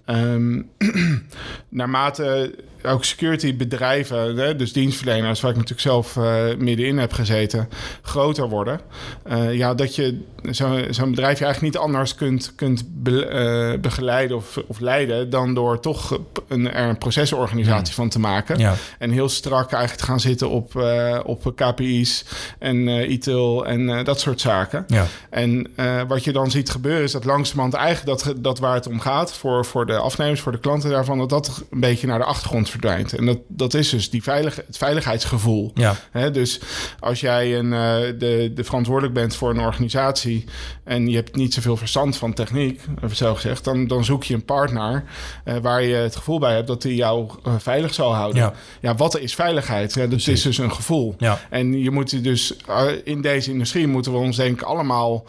[0.08, 0.62] ehm,
[1.70, 7.70] naarmate ook security bedrijven, hè, dus dienstverleners, waar ik natuurlijk zelf eh, middenin heb gezeten,
[8.02, 8.80] groter worden.
[9.24, 10.20] eh, ja, dat je
[10.52, 15.30] zo- zo'n bedrijf je eigenlijk niet anders kunt, kunt be- eh, begeleiden of, of leiden
[15.30, 18.58] dan door toch een, er een procesorganisatie van te maken.
[18.58, 18.74] Ja.
[19.00, 20.76] En heel strak eigenlijk te gaan zitten op,
[21.24, 22.26] op KPI's
[22.60, 24.84] en ITIL en eh, dat soort zaken.
[24.88, 25.06] Ja.
[25.30, 25.68] En
[26.08, 29.34] wat je dan ziet gebeuren is dat langzamerhand eigenlijk dat, dat waar het om gaat...
[29.34, 31.18] Voor, voor de afnemers, voor de klanten daarvan...
[31.18, 33.14] dat dat een beetje naar de achtergrond verdwijnt.
[33.14, 35.72] En dat, dat is dus die veilig, het veiligheidsgevoel.
[35.74, 35.96] Ja.
[36.30, 36.60] Dus
[37.00, 40.46] als jij een, eh, de, de verantwoordelijk bent voor een organisatie...
[40.84, 43.64] en je hebt niet zoveel verstand van techniek, even zo gezegd...
[43.64, 45.04] dan, dan zoek je een partner
[45.44, 46.68] eh, waar je het gevoel bij hebt...
[46.68, 48.42] dat die jou eh, veilig zal houden.
[48.42, 48.54] Ja.
[48.82, 49.94] Ja, wat is veiligheid?
[49.94, 51.16] Ja, dat is dus een gevoel.
[51.18, 51.40] Ja.
[51.50, 55.26] En je moet dus uh, in deze industrie moeten we ons denk ik allemaal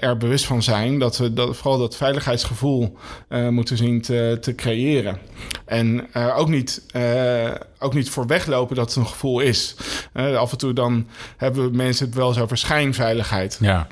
[0.00, 2.96] er bewust van zijn dat we dat, vooral dat veiligheidsgevoel
[3.28, 3.48] uh,
[3.82, 5.18] moeten zien te, te creëren.
[5.64, 9.76] En eh, ook, niet, eh, ook niet voor weglopen dat het een gevoel is.
[10.12, 13.58] Eh, af en toe dan hebben mensen het wel eens over schijnveiligheid.
[13.60, 13.86] Ja.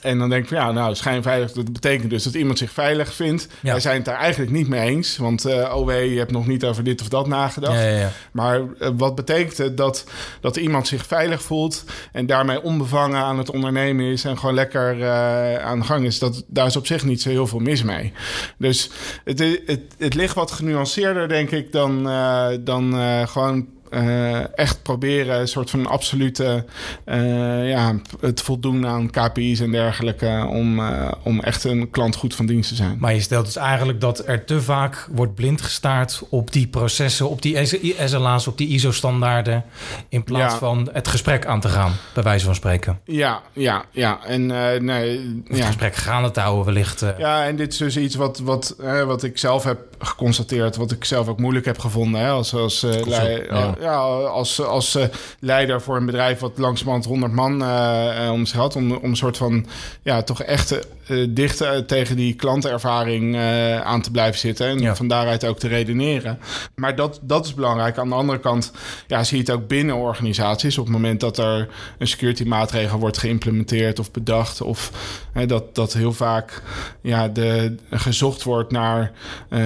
[0.00, 3.14] En dan denk ik, van, ja, nou, schijnveilig, dat betekent dus dat iemand zich veilig
[3.14, 3.48] vindt.
[3.60, 3.70] Ja.
[3.70, 5.16] Wij zijn het daar eigenlijk niet mee eens.
[5.16, 7.78] Want, eh oh wee, je hebt nog niet over dit of dat nagedacht.
[7.78, 8.10] Ja, ja, ja.
[8.32, 10.04] Maar eh, wat betekent het dat,
[10.40, 11.84] dat iemand zich veilig voelt...
[12.12, 14.24] en daarmee onbevangen aan het ondernemen is...
[14.24, 16.18] en gewoon lekker eh, aan de gang is?
[16.18, 18.12] Dat, daar is op zich niet zo heel veel mis mee.
[18.58, 18.90] Dus
[19.24, 21.72] het, het, het ligt wat genuanceerder, denk ik...
[21.72, 25.40] dan, eh, dan eh, gewoon eh, echt proberen...
[25.40, 26.64] een soort van absolute...
[27.04, 30.46] eh, ja, het voldoen aan KPI's en dergelijke...
[30.50, 32.96] om, eh, om echt een klant goed van dienst te zijn.
[33.00, 37.28] Maar je stelt dus eigenlijk dat er te vaak wordt blind gestaard op die processen,
[37.28, 37.66] op die
[38.06, 39.64] SLA's, op die ISO-standaarden,
[40.08, 40.58] in plaats Ja.
[40.58, 43.00] van het gesprek aan te gaan, bij wijze van spreken.
[43.04, 44.18] Ja, ja, ja.
[44.26, 44.46] En
[44.84, 45.66] nee, Het ja.
[45.66, 47.04] gesprek gaande te houden wellicht.
[47.18, 48.76] Ja, en dit is dus iets wat, wat,
[49.06, 52.20] wat ik zelf heb geconstateerd, wat ik zelf ook moeilijk heb gevonden.
[52.20, 53.74] Hè, als als, eh, lei- ja.
[53.80, 55.04] ja, als, als eh,
[55.40, 58.76] leider voor een bedrijf wat langzamerhand 100 man eh, eh, om zich had.
[58.76, 59.66] Om, om een soort van,
[60.02, 64.66] ja, toch echt eh, dicht eh, tegen die klantervaring eh, aan te blijven zitten.
[64.66, 64.96] En Ja.
[64.96, 66.38] van daaruit ook te redeneren.
[66.74, 67.98] Maar dat, dat is belangrijk.
[67.98, 68.72] Aan de andere kant
[69.06, 70.78] ja, zie je het ook binnen organisaties.
[70.78, 74.60] Op het moment dat er een security maatregel wordt geïmplementeerd of bedacht.
[74.60, 74.90] Of
[75.32, 76.62] hè, dat, dat heel vaak
[77.02, 79.12] ja, de, gezocht wordt naar
[79.48, 79.60] eh,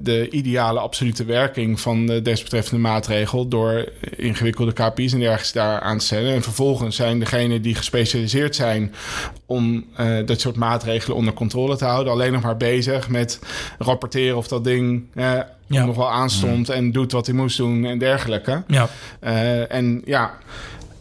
[0.00, 3.48] de ideale absolute werking van de desbetreffende maatregel.
[3.48, 6.34] Door ingewikkelde KPI's en dergelijke daar aan te stellen.
[6.34, 8.94] En vervolgens zijn degenen die gespecialiseerd zijn
[9.46, 12.12] om eh, dat soort maatregelen onder controle te houden.
[12.12, 13.38] Alleen nog maar bezig met
[13.78, 15.32] rapporteren of dat ding eh,
[15.66, 15.84] Ja.
[15.84, 18.62] nog wel aanstond en doet wat hij moest doen en dergelijke.
[18.66, 18.88] Ja,
[19.20, 20.30] Eh, en ja,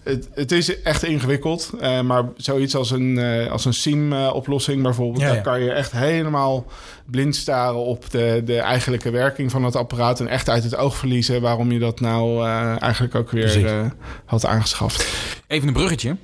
[0.09, 1.71] het, het is echt ingewikkeld.
[1.79, 5.21] eh, maar zoiets als een, eh, als een SIEM-oplossing bijvoorbeeld...
[5.21, 6.65] Ja, daar kan je echt helemaal
[7.05, 10.19] blind staren op de, de eigenlijke werking van het apparaat...
[10.19, 13.93] en echt uit het oog verliezen waarom je dat nou eh, eigenlijk ook weer
[14.25, 15.07] had aangeschaft.
[15.47, 16.15] Even een bruggetje.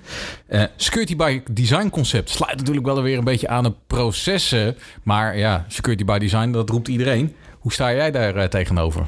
[0.75, 4.77] Security by design concept sluit natuurlijk wel weer een beetje aan de processen.
[5.03, 7.35] Maar ja, security by design, dat roept iedereen.
[7.59, 9.03] Hoe sta jij daar tegenover?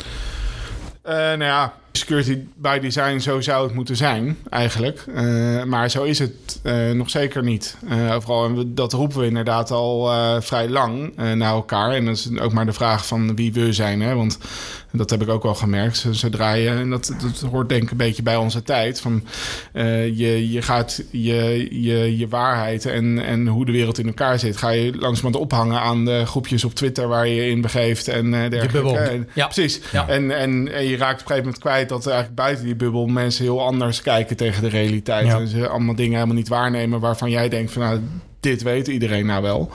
[1.04, 5.06] Nou ja, security by design, zo zou het moeten zijn eigenlijk.
[5.16, 7.78] Eh, maar zo is het eh, nog zeker niet.
[7.90, 10.10] Eh, overal, en dat roepen we inderdaad al
[10.42, 11.92] vrij lang naar elkaar.
[11.92, 14.02] En dat is ook maar de vraag van wie we zijn.
[14.02, 14.16] Hè?
[14.16, 14.38] Want
[14.98, 16.06] dat heb ik ook wel gemerkt.
[16.12, 19.02] Zodra je, en dat, dat hoort denk ik een beetje bij onze tijd.
[19.02, 19.24] Van,
[19.74, 24.40] eh, je, je gaat je, je, je waarheid en, en hoe de wereld in elkaar
[24.40, 24.58] zit...
[24.58, 27.08] ga je langzamerhand ophangen aan de groepjes op Twitter...
[27.08, 28.98] waar je in begeeft en eh dergelijke.
[28.98, 29.46] En- Ja.
[29.46, 29.80] Precies.
[29.92, 30.08] Ja.
[30.08, 32.76] En, en, en je raakt op een gegeven moment kwijt dat er eigenlijk buiten die
[32.76, 35.28] bubbel mensen heel anders kijken tegen de realiteit.
[35.28, 35.40] Ja.
[35.40, 38.00] En ze allemaal dingen helemaal niet waarnemen waarvan jij denkt van nou,
[38.40, 39.72] dit weet iedereen nou wel.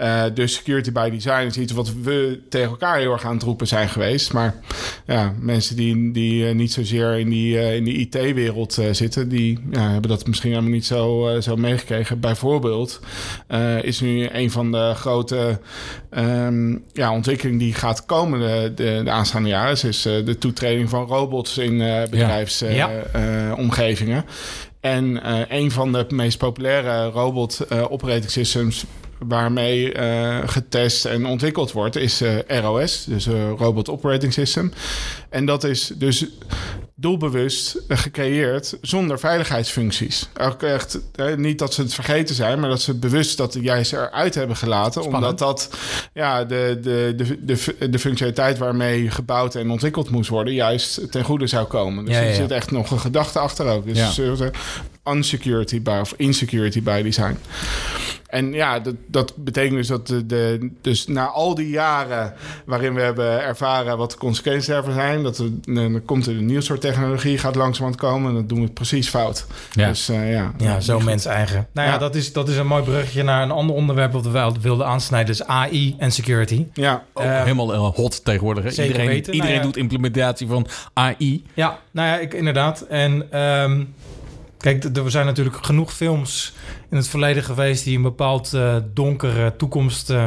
[0.00, 3.42] Eh, dus security by design is iets wat we tegen elkaar heel erg aan het
[3.42, 4.32] roepen zijn geweest.
[4.32, 4.54] Maar
[5.06, 9.58] ja, mensen die, die eh, niet zozeer in die, eh, in die IT-wereld zitten, die
[9.70, 12.20] ja, hebben dat misschien helemaal niet zo, zo meegekregen.
[12.20, 13.00] Bijvoorbeeld
[13.82, 15.60] is nu een van de grote
[16.10, 19.88] ehm, ja, ontwikkelingen die gaat komen de, de, de aanstaande jaren.
[19.88, 21.78] is, de toetreding van robots in
[24.04, 24.26] Ja.
[24.80, 28.84] En eh, een van de meest populaire robot eh, operating systems
[29.18, 34.72] waarmee eh, getest en ontwikkeld wordt, is ROS, dus Robot Operating System.
[35.28, 36.26] En dat is dus
[37.00, 40.28] doelbewust eh, gecreëerd zonder veiligheidsfuncties.
[40.40, 43.56] Ook echt, eh, niet dat ze het vergeten zijn, maar dat ze het bewust dat
[43.60, 45.02] juist eruit hebben gelaten.
[45.02, 45.70] Omdat dat
[46.14, 51.24] ja, de, de, de, de, de functionaliteit waarmee gebouwd en ontwikkeld moest worden, juist ten
[51.24, 52.04] goede zou komen.
[52.04, 53.86] Dus Ja, ja, er zit echt nog een gedachte achter ook.
[53.86, 53.98] Dus
[55.04, 57.36] unsecurity by of insecurity by design.
[58.30, 62.32] En ja, dat, dat betekent dus dat de, de, dus na al die jaren
[62.64, 66.46] waarin we hebben ervaren wat de consequenties daarvan zijn, dat er, dan komt er een
[66.46, 69.46] nieuw soort technologie, gaat langzamerhand komen en dan doen we het precies fout.
[69.72, 69.88] Ja.
[69.88, 70.52] Dus eh, ja.
[70.58, 71.66] ja zo mens-eigen.
[71.72, 71.98] Nou ja, Ja.
[71.98, 75.26] Dat, is, dat is een mooi bruggetje naar een ander onderwerp wat we wilden aansnijden.
[75.36, 76.66] Dus AI en security.
[76.74, 78.76] Ja, Ook Eh, helemaal eh, hot tegenwoordig.
[78.76, 78.82] hè?
[78.82, 79.32] Iedereen, weten.
[79.32, 79.72] iedereen Nou ja.
[79.72, 81.44] doet implementatie van AI.
[81.54, 82.80] Ja, nou ja, ik, inderdaad.
[82.80, 83.84] En ehm,
[84.60, 86.54] kijk, er zijn natuurlijk genoeg films
[86.90, 87.84] in het verleden geweest...
[87.84, 90.26] die een bepaald eh, donkere toekomst eh,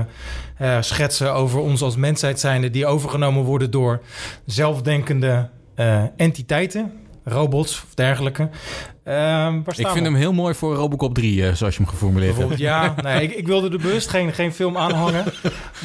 [0.58, 2.70] eh, schetsen over ons als mensheid zijnde...
[2.70, 4.02] die overgenomen worden door
[4.46, 5.50] zelfdenkende
[6.16, 6.92] entiteiten,
[7.24, 8.50] robots of dergelijke.
[9.04, 12.58] Ehm, Ik vind hem heel mooi voor Robocop 3, eh, zoals je hem geformuleerd hebt.
[12.58, 15.26] Ja, nee, ik, ik wilde er bewust geen, geen film aanhangen.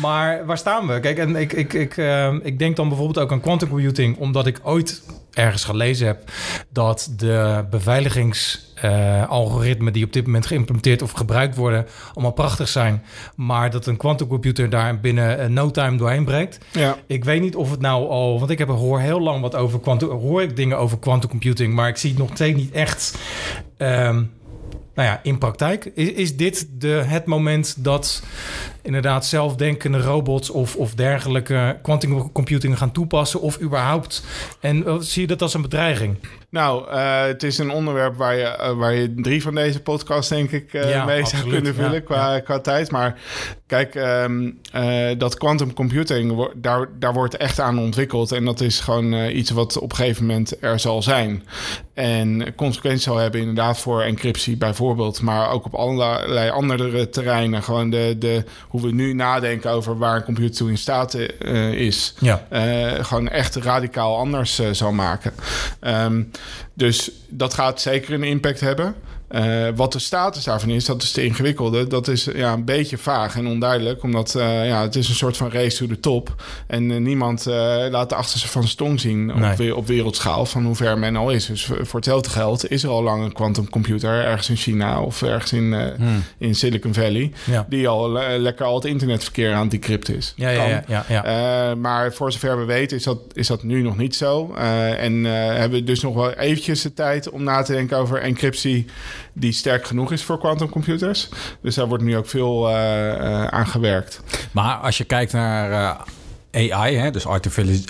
[0.01, 1.01] Maar waar staan we?
[1.01, 4.47] Kijk, en ik, ik, ik, ehm, ik denk dan bijvoorbeeld ook aan quantum computing, omdat
[4.47, 6.31] ik ooit ergens gelezen heb
[6.69, 13.03] dat de beveiligingsalgoritmen die op dit moment geïmplementeerd of gebruikt worden, allemaal prachtig zijn.
[13.37, 16.59] Maar dat een quantumcomputer daar binnen eh, no time doorheen breekt.
[16.73, 16.97] Ja.
[17.07, 19.81] Ik weet niet of het nou al, want ik heb hoor heel lang wat over
[19.81, 23.19] quantum, hoor ik dingen over quantum computing, maar ik zie het nog steeds niet echt.
[23.77, 24.23] ehm,
[24.95, 25.91] nou ja, in praktijk.
[25.95, 28.23] Is, is dit de, het moment dat
[28.89, 33.41] inderdaad zelfdenkende robots of, of dergelijke quantum computing gaan toepassen?
[33.41, 34.23] Of überhaupt?
[34.61, 36.17] En eh, zie je dat als een bedreiging?
[36.51, 40.29] Nou, eh, het is een onderwerp waar je, eh, waar je drie van deze podcasts
[40.29, 42.91] denk ik Ja, mee absoluut, zou kunnen vullen ja, qua, qua tijd.
[42.91, 43.19] Maar
[43.67, 48.33] kijk, ehm, eh, dat quantum computing, daar, daar wordt echt aan ontwikkeld.
[48.33, 51.43] En dat is gewoon iets wat op een gegeven moment er zal zijn.
[51.95, 55.23] En consequenties zal hebben inderdaad voor encryptie bijvoorbeeld.
[55.23, 57.63] Maar ook op allerlei andere terreinen.
[57.63, 58.45] Gewoon de, de,
[58.79, 62.47] hoe we nu nadenken over waar een computer toe in staat eh, is Ja.
[62.49, 65.33] eh, gewoon echt radicaal anders eh, zal maken.
[65.81, 66.23] Ehm,
[66.75, 68.95] dus dat gaat zeker een impact hebben.
[69.29, 71.87] Eh, wat de status daarvan is, dat is te ingewikkelde.
[71.87, 74.03] Dat is ja, een beetje vaag en onduidelijk.
[74.03, 76.35] Omdat eh, ja, het is een soort van race to the top.
[76.67, 77.45] En eh, niemand
[77.91, 81.31] laat de achterste van zijn tong zien op, op wereldschaal van hoe ver men al
[81.31, 81.47] is.
[81.47, 85.53] Dus voor hetzelfde geld is er al lang een quantumcomputer ergens in China of ergens
[85.53, 85.87] in, eh,
[86.39, 87.33] in Silicon Valley.
[87.45, 87.67] Ja.
[87.69, 90.33] Die al le- lekker al het internetverkeer aan het decrypten is.
[90.37, 93.97] Ja, ja, ja, ja, maar voor zover we weten is dat, is dat nu nog
[93.97, 94.53] niet zo.
[94.99, 98.87] En hebben we dus nog wel eventjes de tijd om na te denken over encryptie
[99.33, 101.29] die sterk genoeg is voor quantumcomputers.
[101.63, 104.21] Dus daar wordt nu ook veel eh, eh, aan gewerkt.
[104.53, 105.71] Maar als je kijkt naar
[106.51, 107.27] eh, AI, hè, dus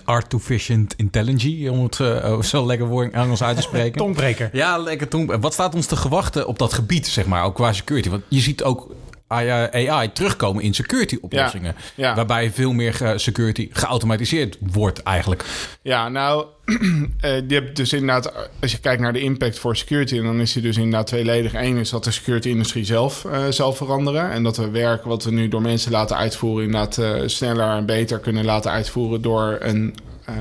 [0.05, 3.99] artificial, intelligence, om het zo lekker woord Engels uit te spreken.
[3.99, 4.51] Tongbreker.
[4.53, 5.41] Ja, lekker toen.
[5.41, 8.09] Wat staat ons te gewachten op dat gebied, zeg maar, ook qua security?
[8.09, 8.91] Want je ziet ook
[9.29, 11.75] AI, AI terugkomen in security oplossingen.
[11.95, 12.14] Ja, ja.
[12.14, 15.45] Waarbij veel meer eh, security geautomatiseerd wordt eigenlijk.
[15.83, 16.47] Ja, nou,
[17.21, 20.53] eh, je hebt dus inderdaad, als je kijkt naar de impact voor security, dan is
[20.53, 21.55] die dus inderdaad tweeledig.
[21.55, 24.31] Eén is dat de security-industrie zelf eh, zal veranderen.
[24.31, 27.87] En dat we werk wat we nu door mensen laten uitvoeren, inderdaad eh, sneller en
[27.87, 30.35] beter kunnen laten uitvoeren door een, eh,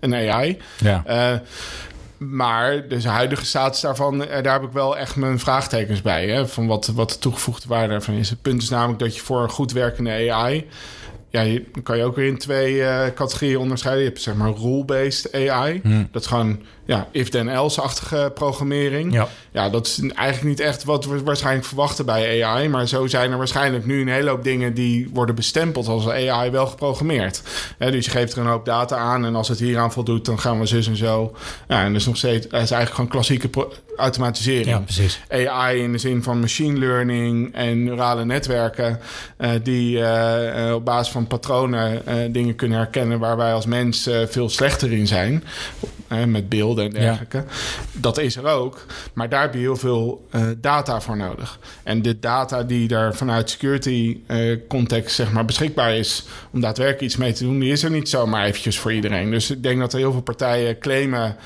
[0.00, 0.58] een AI.
[0.78, 1.02] Ja.
[2.30, 6.28] Maar dus de huidige status daarvan, eh, daar heb ik wel echt mijn vraagtekens bij.
[6.28, 8.30] Hè, van wat, wat de toegevoegde waarde daarvan is.
[8.30, 10.66] Het punt is namelijk dat je voor een goed werkende AI.
[11.30, 14.04] Ja, je kan je ook weer in twee eh, categorieën onderscheiden.
[14.04, 15.80] Je hebt zeg maar rule-based AI.
[16.10, 19.12] Dat is gewoon ja, if-then-else-achtige programmering.
[19.12, 19.28] Ja.
[19.52, 22.68] Ja, dat is eigenlijk niet echt wat we waarschijnlijk verwachten bij AI.
[22.68, 26.50] Maar zo zijn er waarschijnlijk nu een hele hoop dingen die worden bestempeld als AI
[26.50, 27.42] wel geprogrammeerd.
[27.78, 30.60] Dus je geeft er een hoop data aan en als het hieraan voldoet, dan gaan
[30.60, 31.36] we zus en zo.
[31.68, 33.48] Ja, en dat is nog steeds, dat is eigenlijk gewoon klassieke
[33.96, 34.66] automatisering.
[34.66, 35.20] Ja, precies.
[35.28, 39.00] AI in de zin van machine learning en neurale netwerken,
[39.36, 44.08] eh, die eh, op basis van patronen eh, dingen kunnen herkennen waar wij als mens
[44.28, 45.44] veel slechter in zijn.
[46.26, 47.44] met beelden en dergelijke.
[47.92, 48.86] Dat is er ook.
[49.12, 51.58] Maar daar heb je heel veel eh, data voor nodig.
[51.82, 57.04] En de data die daar vanuit security eh, context zeg maar, beschikbaar is om daadwerkelijk
[57.04, 59.30] iets mee te doen, die is er niet zomaar eventjes voor iedereen.
[59.30, 61.36] Dus ik denk dat er heel veel partijen claimen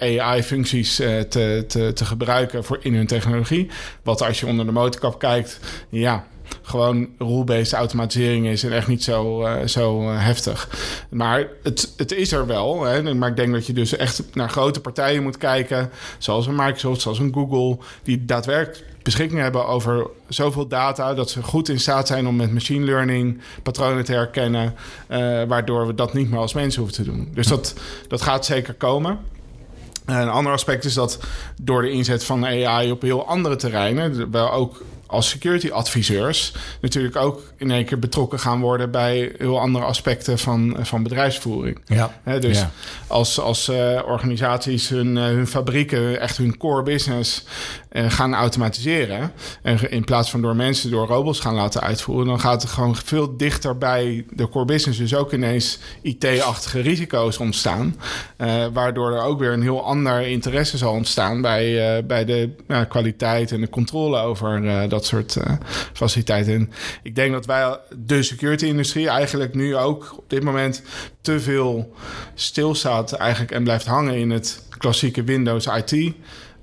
[0.00, 3.70] AI-functies eh, te, te, te gebruiken voor in hun technologie.
[4.02, 6.26] Wat als je onder de motorkap kijkt, ja,
[6.66, 10.68] gewoon rule-based automatisering is en echt niet zo, eh, zo eh, heftig.
[11.10, 12.84] Maar het, het is er wel.
[12.84, 13.14] Hè?
[13.14, 17.00] Maar ik denk dat je dus echt naar grote partijen moet kijken, zoals een Microsoft,
[17.00, 22.06] zoals een Google, die daadwerkelijk beschikking hebben over zoveel data dat ze goed in staat
[22.06, 24.74] zijn om met machine learning patronen te herkennen,
[25.06, 27.28] eh, waardoor we dat niet meer als mensen hoeven te doen.
[27.34, 27.74] Dus dat,
[28.08, 29.18] dat gaat zeker komen.
[30.04, 31.18] Een ander aspect is dat
[31.62, 37.16] door de inzet van AI op heel andere terreinen, we ook als security adviseurs natuurlijk
[37.16, 41.78] ook in één keer betrokken gaan worden bij heel andere aspecten van, van bedrijfsvoering.
[41.86, 42.10] Ja.
[42.40, 42.70] Dus Ja.
[43.06, 47.44] als, als eh, organisaties hun, eh, hun fabrieken, echt hun core business
[47.88, 49.32] eh, gaan automatiseren.
[49.62, 52.96] En in plaats van door mensen, door robots gaan laten uitvoeren, dan gaat het gewoon
[52.96, 54.98] veel dichter bij de core business.
[54.98, 57.96] Dus ook ineens IT-achtige risico's ontstaan.
[58.36, 62.50] eh, waardoor er ook weer een heel ander interesse zal ontstaan bij, eh, bij de
[62.88, 65.52] kwaliteit en de controle over eh, dat soort eh,
[65.92, 66.54] faciliteiten.
[66.54, 66.70] En
[67.02, 70.82] ik denk dat wij, de security-industrie, eigenlijk nu ook op dit moment
[71.20, 71.94] te veel
[72.34, 76.14] stilstaat eigenlijk en blijft hangen in het klassieke Windows IT.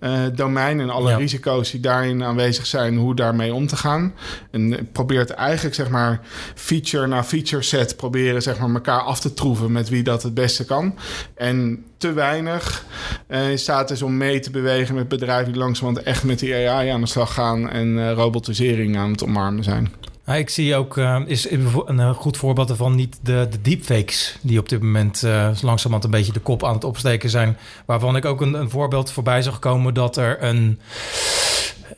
[0.01, 1.17] Eh, domein en alle Ja.
[1.17, 4.13] risico's die daarin aanwezig zijn, hoe daarmee om te gaan.
[4.51, 6.19] En probeert eigenlijk zeg maar
[6.55, 10.33] feature na feature set proberen zeg maar elkaar af te troeven met wie dat het
[10.33, 10.95] beste kan.
[11.35, 12.85] En te weinig
[13.27, 16.55] eh, in staat is om mee te bewegen met bedrijven die langzamerhand echt met die
[16.69, 19.93] AI aan de slag gaan en eh, robotisering aan het omarmen zijn.
[20.31, 24.37] Ah, ik zie ook, eh, is een eh, goed voorbeeld ervan niet de, de deepfakes...
[24.41, 27.57] die op dit moment eh langzamerhand een beetje de kop aan het opsteken zijn.
[27.85, 30.79] Waarvan ik ook een, een voorbeeld voorbij zag komen dat er een...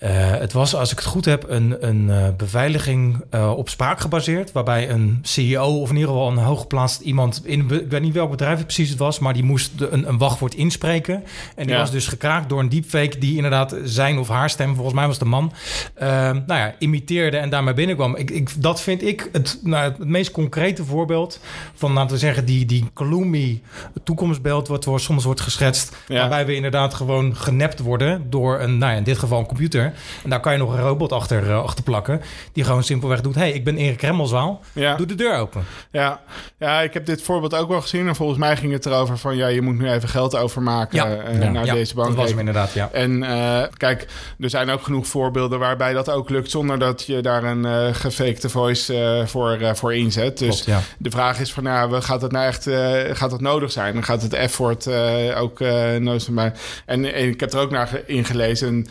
[0.03, 3.99] eh, het was, als ik het goed heb, een, een eh, beveiliging eh, op spraak
[3.99, 4.51] gebaseerd.
[4.51, 7.41] Waarbij een CEO of in ieder geval een hooggeplaatst iemand...
[7.43, 9.19] In, ik weet niet welk bedrijf het precies was...
[9.19, 11.23] maar die moest een, een wachtwoord inspreken.
[11.55, 11.79] En die Ja.
[11.79, 13.17] was dus gekraakt door een deepfake...
[13.17, 15.53] die inderdaad zijn of haar stem, volgens mij was de man...
[15.93, 18.15] eh, nou ja, imiteerde en daarmee binnenkwam.
[18.15, 21.39] Ik, ik, dat vind ik het, nou, het meest concrete voorbeeld...
[21.73, 23.61] van, laten we zeggen, die, die gloomy
[24.03, 24.67] toekomstbeeld...
[24.67, 25.95] wat wordt, soms wordt geschetst...
[26.07, 26.19] Ja.
[26.19, 28.29] waarbij we inderdaad gewoon genept worden...
[28.29, 29.92] door een, nou ja, in dit geval een computer.
[30.23, 32.21] En daar kan je nog een robot achter, eh, achter plakken...
[32.53, 33.35] die gewoon simpelweg doet...
[33.35, 34.95] hey, ik ben Erik Remmelswaal, Ja.
[34.95, 35.63] doe de deur open.
[35.91, 36.21] Ja.
[36.59, 38.07] ja, ik heb dit voorbeeld ook wel gezien.
[38.07, 39.35] En volgens mij ging het erover van...
[39.35, 41.15] ja, je moet nu even geld overmaken Ja.
[41.15, 41.49] eh, Ja.
[41.49, 42.07] naar ja, deze bank.
[42.07, 42.89] dat was hem inderdaad, ja.
[42.91, 44.07] En eh, kijk,
[44.39, 46.51] er zijn ook genoeg voorbeelden waarbij dat ook lukt...
[46.51, 50.37] zonder dat je daar een gefakte voice voor, voor inzet.
[50.37, 52.69] Dus Klopt, de vraag is van, nou, gaat het nou echt
[53.17, 53.93] gaat dat nodig zijn?
[53.93, 54.87] Dan gaat het effort
[55.35, 56.53] ook eh nodig zijn.
[56.85, 58.87] En, en ik heb er ook naar ge- in gelezen...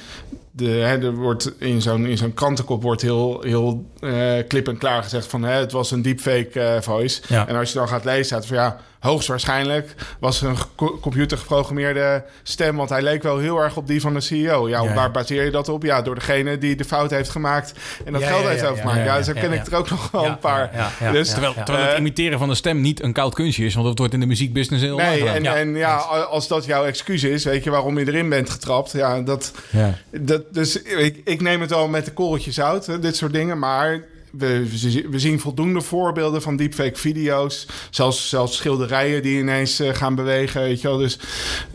[0.55, 4.79] De, hè, er wordt in zo'n, in zo'n krantenkop wordt heel, heel eh, klip en
[4.79, 7.23] klaar gezegd van hè, het was een deepfake eh voice.
[7.29, 7.49] Ja.
[7.49, 11.39] En als je dan gaat lezen, staat er van ja, hoogstwaarschijnlijk was een co- computer
[11.39, 14.69] geprogrammeerde stem, want hij leek wel heel erg op die van de CEO.
[14.69, 15.11] Ja, Ja, waar ja.
[15.11, 15.83] baseer je dat op?
[15.83, 17.73] Ja, door degene die de fout heeft gemaakt
[18.05, 18.99] en dat Ja, geld ja, heeft ja, overgemaakt.
[18.99, 19.61] ja, Ja, ja, zo ja, ken ja.
[19.61, 20.71] ik er ook nog wel Ja, een paar.
[20.73, 21.33] ja, ja, ja, dus ja.
[21.33, 23.99] Terwijl, terwijl Eh, het imiteren van de stem niet een koud kunstje is, want dat
[23.99, 25.55] wordt in de muziekbusiness heel Nee, en ja.
[25.57, 25.97] en ja,
[26.31, 28.93] als dat jouw excuus is, weet je waarom je erin bent getrapt.
[28.93, 29.95] Ja, dat, Ja.
[30.11, 33.59] dat, dus ik, ik neem het wel met de korreltjes zout, hè, dit soort dingen.
[33.59, 34.01] Maar
[34.33, 34.68] we,
[35.11, 37.66] we zien voldoende voorbeelden van deepfake video's.
[37.91, 40.97] Zelfs, zelfs schilderijen die ineens eh, gaan bewegen, weet je wel.
[40.97, 41.18] Dus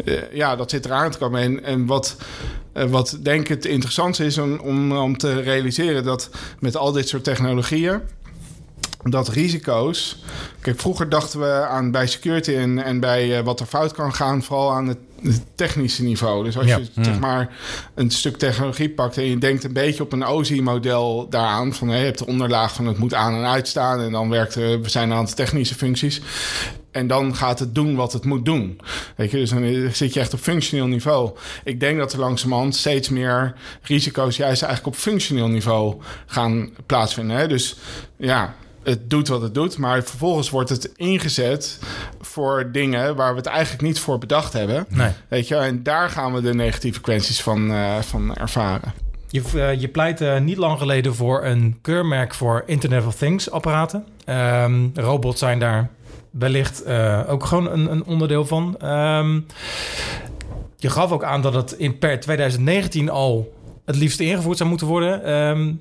[0.05, 1.41] eh, ja, dat zit eraan te komen.
[1.41, 2.15] En, en wat,
[2.73, 6.03] eh, wat denk ik het interessantste is om, om, te realiseren...
[6.03, 6.29] dat
[6.59, 8.01] met al dit soort technologieën
[9.03, 10.23] dat risico's.
[10.59, 14.43] Kijk, vroeger dachten we aan bij security en, en bij wat er fout kan gaan,
[14.43, 14.97] vooral aan het
[15.55, 16.43] technische niveau.
[16.43, 16.77] Dus als Ja.
[16.77, 17.49] je zeg maar
[17.95, 21.97] een stuk technologie pakt en je denkt een beetje op een OSI-model daaraan, van hé,
[21.97, 24.89] je hebt de onderlaag van het moet aan en uitstaan en dan werkt er, we
[24.89, 26.21] zijn aan de technische functies.
[26.91, 28.79] En dan gaat het doen wat het moet doen.
[29.15, 31.31] Weet je, dus dan zit je echt op functioneel niveau.
[31.63, 35.95] Ik denk dat er langzamerhand steeds meer risico's juist eigenlijk op functioneel niveau
[36.25, 37.37] gaan plaatsvinden.
[37.37, 37.47] Hè?
[37.47, 37.75] Dus
[38.17, 38.55] ja,
[38.87, 41.79] het doet wat het doet, maar vervolgens wordt het ingezet
[42.21, 44.85] voor dingen waar we het eigenlijk niet voor bedacht hebben.
[44.89, 45.11] Nee.
[45.27, 48.93] Weet je, en daar gaan we de negatieve consequenties van, eh, van ervaren.
[49.29, 53.51] Je, eh, je pleit eh, niet lang geleden voor een keurmerk voor Internet of Things
[53.51, 54.05] apparaten.
[54.25, 55.89] Ehm, robots zijn daar
[56.29, 56.85] wellicht
[57.27, 58.75] ook gewoon een, een onderdeel van.
[58.79, 59.39] Ehm,
[60.77, 63.53] je gaf ook aan dat het in per 2019 al
[63.85, 65.23] het liefst ingevoerd zou moeten worden.
[65.23, 65.73] Ehm,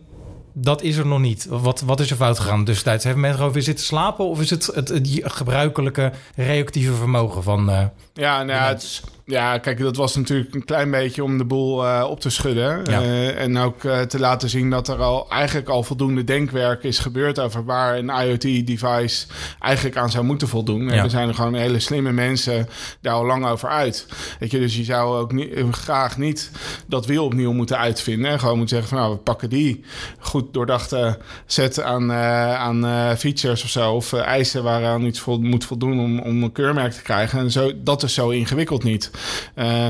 [0.58, 1.46] dat is er nog niet.
[1.48, 3.04] Wat, wat is er fout gegaan destijds?
[3.04, 4.24] Hebben mensen gewoon weer zitten slapen?
[4.28, 7.70] Of is het het, het gebruikelijke reactieve vermogen van...
[7.70, 7.84] eh,
[8.14, 12.06] Ja, nou het, ja, kijk, dat was natuurlijk een klein beetje om de boel eh,
[12.08, 12.80] op te schudden.
[12.84, 13.02] Ja.
[13.02, 16.98] Eh, en ook eh, te laten zien dat er al eigenlijk al voldoende denkwerk is
[16.98, 19.26] gebeurd over waar een IoT-device
[19.60, 20.88] eigenlijk aan zou moeten voldoen.
[20.88, 21.02] En Ja.
[21.02, 22.68] er zijn er gewoon hele slimme mensen
[23.00, 24.06] daar al lang over uit.
[24.38, 26.50] Weet je, dus je zou ook niet, graag niet
[26.86, 28.30] dat wiel opnieuw moeten uitvinden.
[28.30, 29.84] En gewoon moeten zeggen van nou, we pakken die
[30.18, 33.92] goed doordachte set aan, aan features of zo.
[33.92, 37.38] Of eisen waaraan iets vol, moet voldoen om, om een keurmerk te krijgen.
[37.38, 39.10] En zo, dat is zo ingewikkeld niet.
[39.54, 39.86] Eh,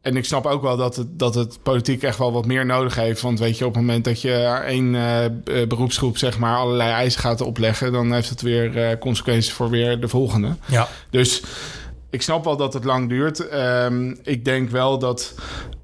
[0.00, 2.94] en ik snap ook wel dat het, dat het politiek echt wel wat meer nodig
[2.94, 3.20] heeft.
[3.20, 4.32] Want weet je, op het moment dat je
[4.66, 8.98] één eh, b- beroepsgroep zeg maar allerlei eisen gaat opleggen, dan heeft het weer eh,
[8.98, 10.56] consequenties voor weer de volgende.
[10.66, 11.42] ja, Dus
[12.10, 13.48] ik snap wel dat het lang duurt.
[13.48, 15.34] Ehm, ik denk wel dat,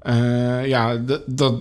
[0.01, 1.53] eh, ja, dat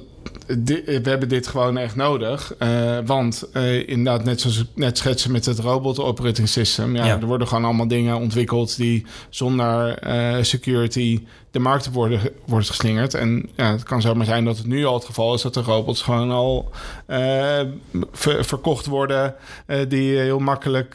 [0.46, 2.54] we hebben dit gewoon echt nodig.
[2.58, 6.96] Eh, want eh, inderdaad, net zoals ik net schetsen met het robot operating system.
[6.96, 7.18] Ja, Ja.
[7.20, 11.20] Er worden gewoon allemaal dingen ontwikkeld die zonder eh, security
[11.50, 13.14] de markt op worden, wordt geslingerd.
[13.14, 15.60] En ja, het kan zomaar zijn dat het nu al het geval is dat de
[15.62, 16.70] robots gewoon al
[18.12, 19.34] ver- verkocht worden
[19.88, 20.92] die heel makkelijk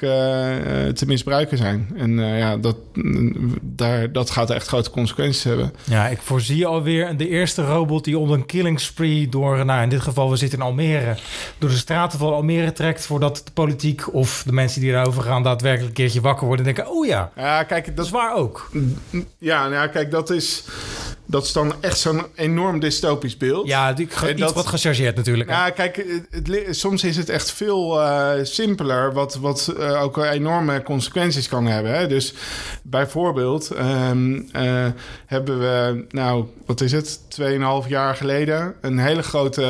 [0.93, 1.89] te misbruiken zijn.
[1.97, 5.73] En ja, dat, mm, daar, dat gaat echt grote consequenties hebben.
[5.83, 9.89] Ja, ik voorzie alweer de eerste robot die op een killing spree door, nou in
[9.89, 11.15] dit geval we zitten in Almere,
[11.57, 15.43] door de straten van Almere trekt voordat de politiek of de mensen die daarover gaan
[15.43, 18.35] daadwerkelijk een keertje wakker worden en denken, oh ja, Ja, kijk, dat dat is waar
[18.35, 18.69] ook.
[19.37, 20.63] Ja, nou ja, kijk, dat is.
[21.25, 23.67] Dat is dan echt zo'n enorm dystopisch beeld.
[23.67, 25.49] Ja, die, ge- En iets dat- wat gechargeerd natuurlijk.
[25.49, 25.55] hè?
[25.55, 30.03] Ja, kijk, het, het li- soms is het echt veel eh, simpeler, wat, wat eh,
[30.03, 31.95] ook enorme consequenties kan hebben.
[31.97, 32.07] Hè?
[32.07, 32.33] Dus
[32.83, 34.85] bijvoorbeeld ehm, eh,
[35.25, 37.19] hebben we, nou, wat is het,
[37.83, 39.63] 2,5 jaar geleden een hele grote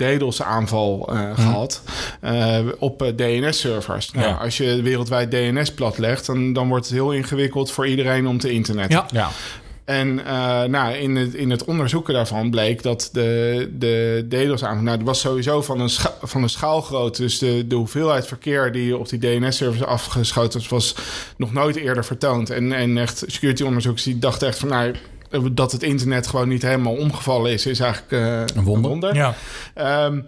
[0.00, 1.82] eh DDoS-aanval eh, gehad
[2.20, 4.10] eh, op DNS-servers.
[4.12, 4.34] Nou, Ja.
[4.34, 8.50] Als je wereldwijd DNS platlegt, dan, dan wordt het heel ingewikkeld voor iedereen om te
[8.50, 8.98] internetten.
[8.98, 9.06] Ja.
[9.20, 9.28] Ja.
[9.84, 14.82] En eh, nou, in, het, in het onderzoeken daarvan bleek dat de, de DDoS-aanval...
[14.82, 17.22] Nou, dat was sowieso van een, scha van een schaalgrootte.
[17.22, 20.68] Dus de, de hoeveelheid verkeer die op die DNS-servers afgeschoten was...
[20.68, 20.94] was
[21.36, 22.50] nog nooit eerder vertoond.
[22.50, 24.68] En, en echt security-onderzoekers die dachten echt van...
[24.68, 24.94] Nou,
[25.52, 27.66] dat het internet gewoon niet helemaal omgevallen is...
[27.66, 29.14] is eigenlijk eh, Een wonder.
[29.14, 29.34] Ja.
[29.74, 30.20] Ehm,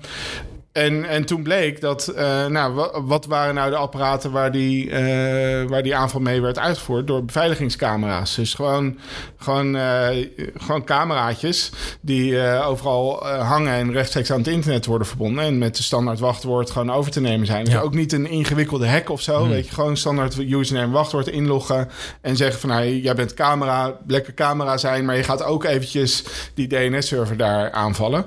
[0.76, 4.90] en, en toen bleek dat, eh, nou, wa- wat waren nou de apparaten waar die,
[4.90, 7.06] eh, waar die aanval mee werd uitgevoerd?
[7.06, 8.34] Door beveiligingscamera's.
[8.34, 8.98] Dus gewoon,
[9.36, 10.08] gewoon, eh,
[10.56, 11.70] gewoon cameraatjes
[12.00, 15.44] die overal hangen en rechtstreeks aan het internet worden verbonden.
[15.44, 17.64] En met de standaard wachtwoord gewoon over te nemen zijn.
[17.64, 17.80] Dus Ja.
[17.80, 19.48] ook niet een ingewikkelde hack of zo.
[19.48, 21.88] Weet je, gewoon standaard username wachtwoord inloggen.
[22.20, 25.04] En zeggen van, nou, jij bent camera, lekker camera zijn.
[25.04, 26.24] Maar je gaat ook eventjes
[26.54, 28.24] die DNS-server daar aanvallen.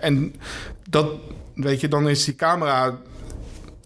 [0.00, 0.34] En
[0.90, 1.06] dat,
[1.62, 2.98] weet je, dan is die camera...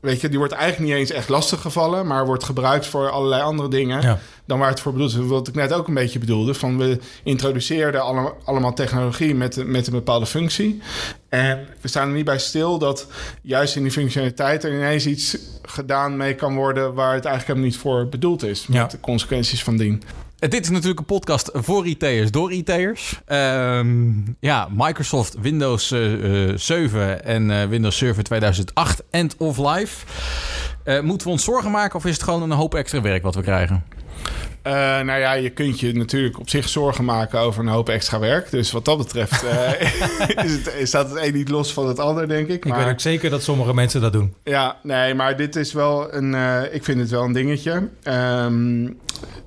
[0.01, 2.07] Weet je, die wordt eigenlijk niet eens echt lastig gevallen...
[2.07, 4.03] maar wordt gebruikt voor allerlei andere dingen...
[4.03, 4.19] Ja.
[4.45, 5.27] dan waar het voor bedoeld is.
[5.27, 6.55] Wat ik net ook een beetje bedoelde...
[6.55, 10.83] van we introduceerden allemaal, allemaal technologie met, met een bepaalde functie...
[11.29, 13.07] en we staan er niet bij stil dat
[13.43, 14.65] juist in die functionaliteit...
[14.65, 16.95] er ineens iets gedaan mee kan worden...
[16.95, 18.67] waar het eigenlijk helemaal niet voor bedoeld is...
[18.67, 18.87] met Ja.
[18.87, 20.03] de consequenties van dien.
[20.45, 23.21] Eh, Dit is natuurlijk een podcast voor retailers door retailers.
[23.27, 30.07] Ehm, ja, Microsoft Windows eh, eh, 7 en eh, Windows Server 2008 end of life.
[30.83, 33.35] Eh, moeten we ons zorgen maken of is het gewoon een hoop extra werk wat
[33.35, 33.85] we krijgen?
[34.65, 38.19] Eh, nou ja, je kunt je natuurlijk op zich zorgen maken over een hoop extra
[38.19, 38.51] werk.
[38.51, 39.81] Dus wat dat betreft eh,
[40.45, 42.55] is het, staat het een niet los van het ander, denk ik.
[42.55, 44.35] Ik Maar, weet ook zeker dat sommige mensen dat doen.
[44.45, 46.35] Ja, nee, maar dit is wel een...
[46.35, 47.89] eh, ik vind het wel een dingetje.
[48.03, 48.91] Ehm,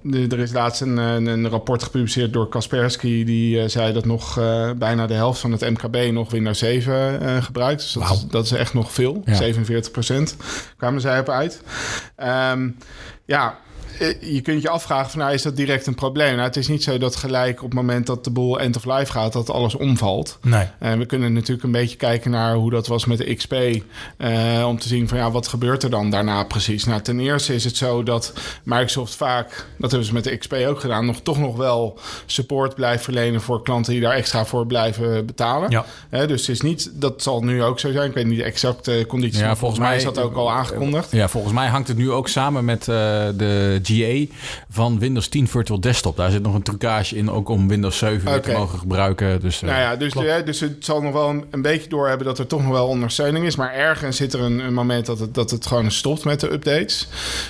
[0.01, 3.23] de- er is laatst een, een, een rapport gepubliceerd door Kaspersky...
[3.23, 4.35] die zei dat nog
[4.77, 7.81] bijna de helft van het MKB nog Windows 7 eh, gebruikt.
[7.81, 9.21] Dus dat, is, dat is echt nog veel.
[9.25, 9.33] Ja.
[9.33, 10.35] 47 procent
[10.77, 11.61] kwamen zij op uit.
[12.15, 12.69] Ehm,
[13.25, 13.57] ja,
[14.19, 16.31] je kunt je afvragen van, nou, is dat direct een probleem?
[16.31, 18.85] Nou, het is niet zo dat gelijk op het moment dat de boel end of
[18.85, 19.33] life gaat...
[19.33, 20.37] dat alles omvalt.
[20.41, 20.65] Nee.
[20.79, 23.53] En we kunnen natuurlijk een beetje kijken naar hoe dat was met de XP.
[24.17, 26.83] eh, om te zien van ja, wat gebeurt er dan daarna precies?
[26.83, 28.33] Nou, ten eerste is het zo dat
[28.63, 32.75] Microsoft vaak, dat hebben ze met de XP ook gedaan, nog toch nog wel support
[32.75, 35.69] blijft verlenen voor klanten die daar extra voor blijven betalen.
[35.69, 35.85] Ja.
[36.25, 38.07] Dus het is niet, dat zal nu ook zo zijn.
[38.07, 39.41] Ik weet niet de exacte condities.
[39.41, 41.11] maar volgens mij is dat ook al aangekondigd.
[41.11, 42.95] Ja, volgens mij hangt het nu ook samen met eh,
[43.35, 44.33] de GA
[44.69, 46.17] van Windows 10 Virtual Desktop.
[46.17, 49.41] Daar zit nog een trucage in, ook om Windows 7 weer te mogen gebruiken.
[49.41, 50.13] Dus, eh, Nou ja, dus,
[50.45, 53.45] dus het zal nog wel een, een beetje doorhebben dat er toch nog wel ondersteuning
[53.45, 53.55] is.
[53.55, 56.51] Maar ergens zit er een, een moment dat het, dat het gewoon stopt met de
[56.51, 57.07] updates.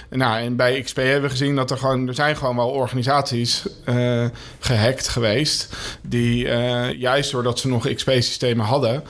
[0.10, 2.08] Nou, en bij XP hebben we gezien dat er gewoon...
[2.08, 4.26] Er zijn gewoon wel organisaties eh,
[4.60, 5.76] gehackt geweest...
[6.02, 9.04] die eh, juist doordat ze nog XP-systemen hadden...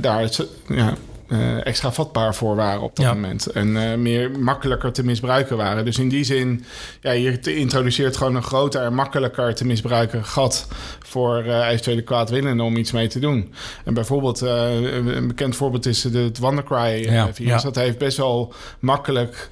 [0.00, 0.94] daar het, ja,
[1.30, 3.14] eh, extra vatbaar voor waren op dat Ja.
[3.14, 3.46] moment.
[3.46, 5.84] En eh, meer makkelijker te misbruiken waren.
[5.84, 6.64] Dus in die zin,
[7.00, 10.68] ja, je introduceert gewoon een groter en makkelijker te misbruiken gat
[10.98, 13.54] voor eh eventuele kwaadwillenden om iets mee te doen.
[13.84, 17.36] En bijvoorbeeld, een bekend voorbeeld is de, het WannaCry-virus.
[17.36, 17.60] Ja, ja.
[17.60, 19.50] Dat heeft best wel makkelijk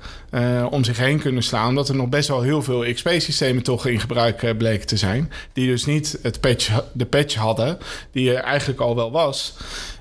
[0.71, 1.69] om zich heen kunnen slaan.
[1.69, 5.31] Omdat er nog best wel heel veel XP-systemen toch in gebruik bleken te zijn.
[5.53, 7.79] Die dus niet het patch, de patch hadden,
[8.13, 9.57] die er eigenlijk al wel was.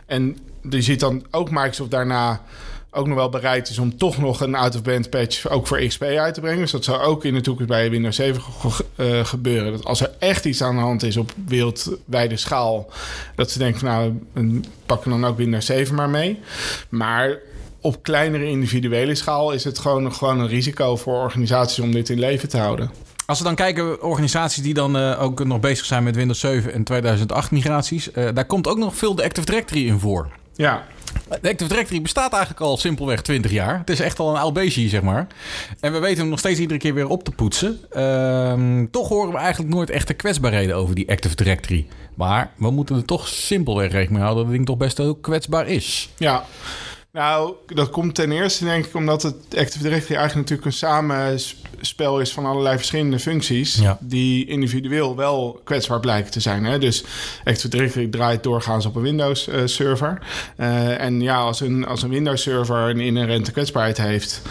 [0.05, 0.38] En
[0.70, 2.41] je ziet dan ook Microsoft daarna
[2.91, 6.34] ook nog wel bereid is om toch nog een out-of-band patch ook voor XP uit
[6.34, 6.59] te brengen.
[6.59, 9.72] Dus dat zou ook in de toekomst bij Windows 7 ge- ge- eh, gebeuren.
[9.72, 12.89] Dat als er echt iets aan de hand is op wereldwijde schaal,
[13.36, 13.89] dat ze denken van
[14.34, 16.39] nou, pakken dan ook Windows 7 maar mee.
[16.89, 17.38] Maar
[17.82, 22.20] op kleinere individuele schaal is het gewoon, gewoon een risico voor organisaties om dit in
[22.20, 22.91] leven te houden.
[23.26, 26.74] Als we dan kijken, organisaties die dan eh, ook nog bezig zijn met Windows 7
[26.74, 30.30] en 2008 migraties, eh, daar komt ook nog veel de Active Directory in voor.
[30.58, 30.86] Ja,
[31.41, 33.78] De Active Directory bestaat eigenlijk al simpelweg 20 jaar.
[33.78, 35.28] Het is echt al een oud beestje, zeg maar.
[35.80, 37.80] En we weten hem nog steeds iedere keer weer op te poetsen.
[37.91, 41.88] Ehm, toch horen we eigenlijk nooit echte kwetsbaarheden over die Active Directory.
[42.16, 45.16] Maar we moeten er toch simpelweg rekening mee houden dat het ding toch best heel
[45.16, 46.10] kwetsbaar is.
[46.18, 46.43] Ja,
[47.12, 52.20] nou, dat komt ten eerste denk ik omdat het Active Directory eigenlijk natuurlijk een samenspel
[52.20, 53.76] is van allerlei verschillende functies.
[53.76, 53.97] Ja.
[54.01, 56.66] Die individueel wel kwetsbaar blijken te zijn.
[56.66, 56.80] Hè?
[56.80, 57.03] Dus
[57.43, 60.20] Active Directory draait doorgaans op een Windows eh, server.
[60.58, 64.41] Eh, en ja, als een, als een Windows server een inherente kwetsbaarheid heeft.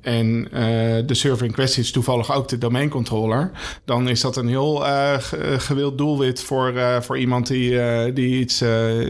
[0.00, 0.62] en eh,
[1.06, 3.50] de server in kwestie is toevallig ook de domeincontroller,
[3.84, 4.74] dan is dat een heel
[5.18, 8.62] ge- gewild doelwit voor, voor iemand die, die iets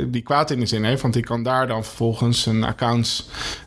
[0.08, 1.02] die kwaad in de zin heeft.
[1.02, 2.64] Want die kan daar dan vervolgens een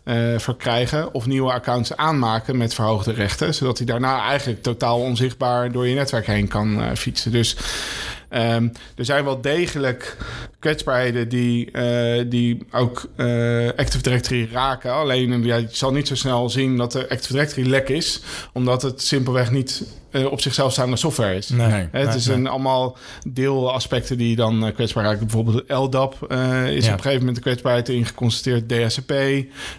[0.03, 5.71] eh verkrijgen of nieuwe accounts aanmaken met verhoogde rechten, zodat hij daarna eigenlijk totaal onzichtbaar
[5.71, 7.31] door je netwerk heen kan eh, fietsen.
[7.31, 7.57] Dus
[8.29, 10.17] Ehm, er zijn wel degelijk
[10.59, 13.07] kwetsbaarheden die, eh, die ook
[13.75, 14.93] Active Directory raken.
[14.93, 18.21] Alleen ja, je zal niet zo snel zien dat de Active Directory lek is,
[18.53, 19.83] omdat het simpelweg niet
[20.15, 21.49] eh, op zichzelf staande software is.
[21.49, 21.67] Nee.
[21.71, 22.35] Het Nee, is nee.
[22.37, 22.97] een, allemaal
[23.27, 25.19] deelaspecten die dan eh, kwetsbaar raken.
[25.19, 26.91] Bijvoorbeeld LDAP eh, is Ja.
[26.91, 28.69] op een gegeven moment de kwetsbaarheid in geconstateerd.
[28.69, 29.11] DHCP,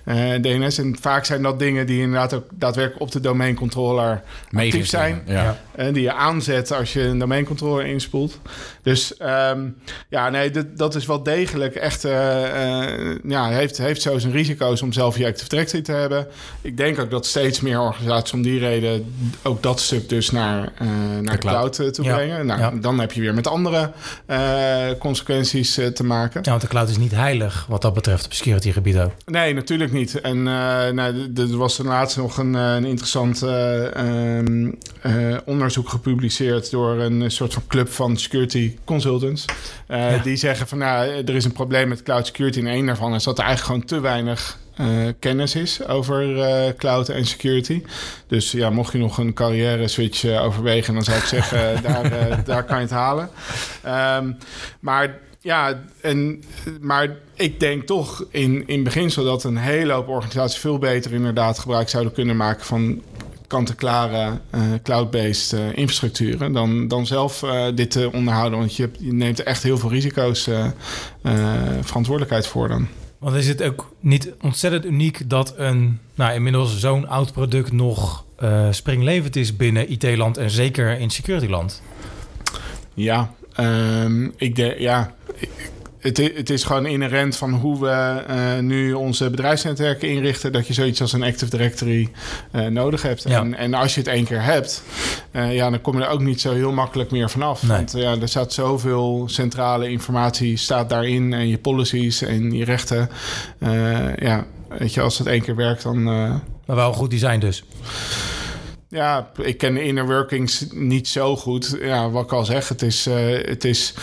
[0.05, 0.79] eh, DNS.
[0.79, 4.23] En vaak zijn dat dingen die inderdaad ook daadwerkelijk op de domeincontroller
[4.53, 5.23] actief zijn.
[5.27, 5.43] Ja.
[5.43, 5.59] Ja.
[5.75, 8.39] En die je aanzet als je een domeincontroller inspoelt.
[8.83, 9.69] Dus ehm,
[10.09, 12.05] ja, nee, dat, dat is wel degelijk echt...
[12.05, 16.27] eh, eh, ja, heeft, heeft zo zijn risico's om zelf je Active Directory te hebben.
[16.61, 19.15] Ik denk ook dat steeds meer organisaties om die reden...
[19.43, 21.41] ook dat stuk dus naar, eh, naar de cloud.
[21.41, 22.15] cloud, eh, toe Ja.
[22.15, 22.47] brengen.
[22.47, 22.73] Nou, Ja.
[22.81, 23.91] Dan heb je weer met andere
[24.27, 26.41] eh, consequenties te maken.
[26.45, 29.13] Ja, want de cloud is niet heilig wat dat betreft op security-gebied ook.
[29.27, 30.21] Nee, natuurlijk niet.
[30.21, 34.71] En nou, er was laatst nog een, een interessant eh, ehm,
[35.01, 39.45] eh, onderzoek gepubliceerd door een soort van club van security consultants.
[39.89, 40.19] Ja.
[40.19, 42.59] Die zeggen van nou, er is een probleem met cloud security.
[42.59, 44.87] En een daarvan is dat er eigenlijk gewoon te weinig eh,
[45.19, 47.83] kennis is over eh, cloud en security.
[48.27, 52.11] Dus ja, mocht je nog een carrière switch eh, overwegen, dan zou ik zeggen, daar,
[52.45, 53.29] daar kan je het halen.
[53.83, 54.33] Ehm,
[54.81, 56.43] maar ja, en,
[56.81, 61.59] maar ik denk toch in, in beginsel dat een hele hoop organisaties veel beter inderdaad
[61.59, 63.03] gebruik zouden kunnen maken van
[63.47, 64.41] kant-en-klare
[64.83, 68.59] cloud-based infrastructuren dan, dan zelf dit te onderhouden.
[68.59, 70.49] Want je, je neemt er echt heel veel risico's
[71.83, 72.89] verantwoordelijkheid voor dan.
[73.27, 78.25] Want is het ook niet ontzettend uniek dat een, nou inmiddels zo'n oud product nog
[78.37, 81.83] eh, springlevend is binnen IT-land en zeker in security-land?
[82.95, 85.15] Ja, ehm, ik denk, ja.
[85.99, 90.73] Het, het is gewoon inherent van hoe we eh, nu onze bedrijfsnetwerken inrichten, dat je
[90.73, 92.11] zoiets als een Active Directory
[92.51, 93.23] eh, nodig hebt.
[93.29, 93.41] Ja.
[93.41, 94.83] En, en als je het één keer hebt,
[95.31, 97.63] eh, ja, dan kom je er ook niet zo heel makkelijk meer vanaf.
[97.63, 97.77] Nee.
[97.77, 103.11] Want ja, er staat zoveel centrale informatie staat daarin en je policies en je rechten.
[104.19, 104.47] Ja,
[104.79, 106.03] weet je, als het één keer werkt, dan.
[106.03, 107.65] Maar wel een goed design dus.
[108.89, 111.77] ja, ik ken de inner workings niet zo goed.
[111.81, 113.05] Ja, wat ik al zeg, het is...
[113.45, 113.95] het is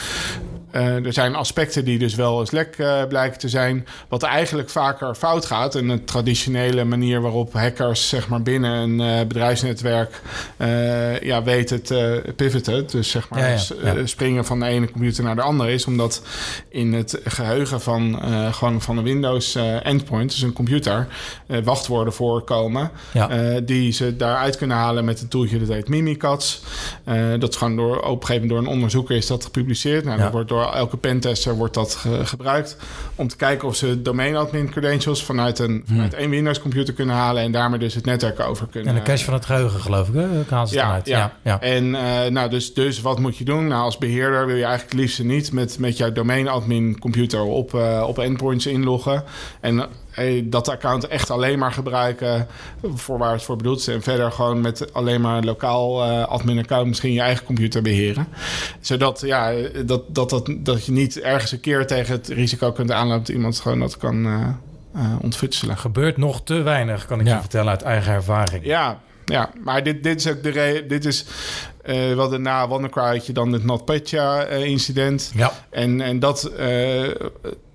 [0.74, 3.88] eh, er zijn aspecten die dus wel eens lek eh, blijken te zijn.
[4.10, 5.76] Wat eigenlijk vaker fout gaat.
[5.76, 10.22] En de traditionele manier waarop hackers zeg maar, binnen een eh, bedrijfsnetwerk
[11.22, 12.88] ja, weten te pivoten.
[12.88, 14.06] Dus zeg maar Ja, ja, s- ja.
[14.06, 15.86] springen van de ene computer naar de andere is.
[15.86, 16.22] Omdat
[16.70, 18.20] in het geheugen van,
[18.52, 21.08] gewoon van een Windows endpoint, dus een computer,
[21.64, 22.92] wachtwoorden voorkomen.
[23.64, 26.60] Die ze daaruit kunnen halen met een tooltje dat heet Mimikatz.
[27.40, 30.04] Dat is gewoon door, op een gegeven moment door een onderzoeker is dat gepubliceerd.
[30.06, 32.78] Nou, dat wordt door elke pentester wordt dat ge- gebruikt
[33.16, 37.16] om te kijken of ze domain admin credentials vanuit een, vanuit één Windows computer kunnen
[37.16, 38.90] halen en daarmee dus het netwerk over kunnen.
[38.94, 40.28] En de cache van het geheugen geloof ik, hè?
[40.68, 41.18] Ze Ja, ja.
[41.18, 41.62] Ja, ja.
[41.62, 43.68] En eh, nou, dus, dus wat moet je doen?
[43.68, 47.42] Nou, als beheerder wil je eigenlijk het liefst niet met, met jouw domain admin computer
[47.42, 49.24] op, eh, op endpoints inloggen.
[49.62, 49.86] En
[50.44, 52.48] dat account echt alleen maar gebruiken
[52.94, 53.88] voor waar het voor bedoeld is.
[53.88, 58.28] En verder gewoon met alleen maar lokaal eh, admin account misschien je eigen computer beheren.
[58.80, 59.54] Zodat ja,
[59.86, 63.36] dat, dat, dat, dat je niet ergens een keer tegen het risico kunt aanlopen dat
[63.36, 65.78] iemand gewoon dat kan eh, ontfutselen.
[65.78, 67.34] Gebeurt nog te weinig, kan ik Ja.
[67.34, 68.66] je vertellen uit eigen ervaring.
[68.66, 71.26] Ja, ja, maar dit, dit is ook de re- Dit is
[71.82, 75.32] eh wat na WannaCry had je dan het NotPetya-incident.
[75.36, 75.52] Ja.
[75.70, 76.52] En, en dat,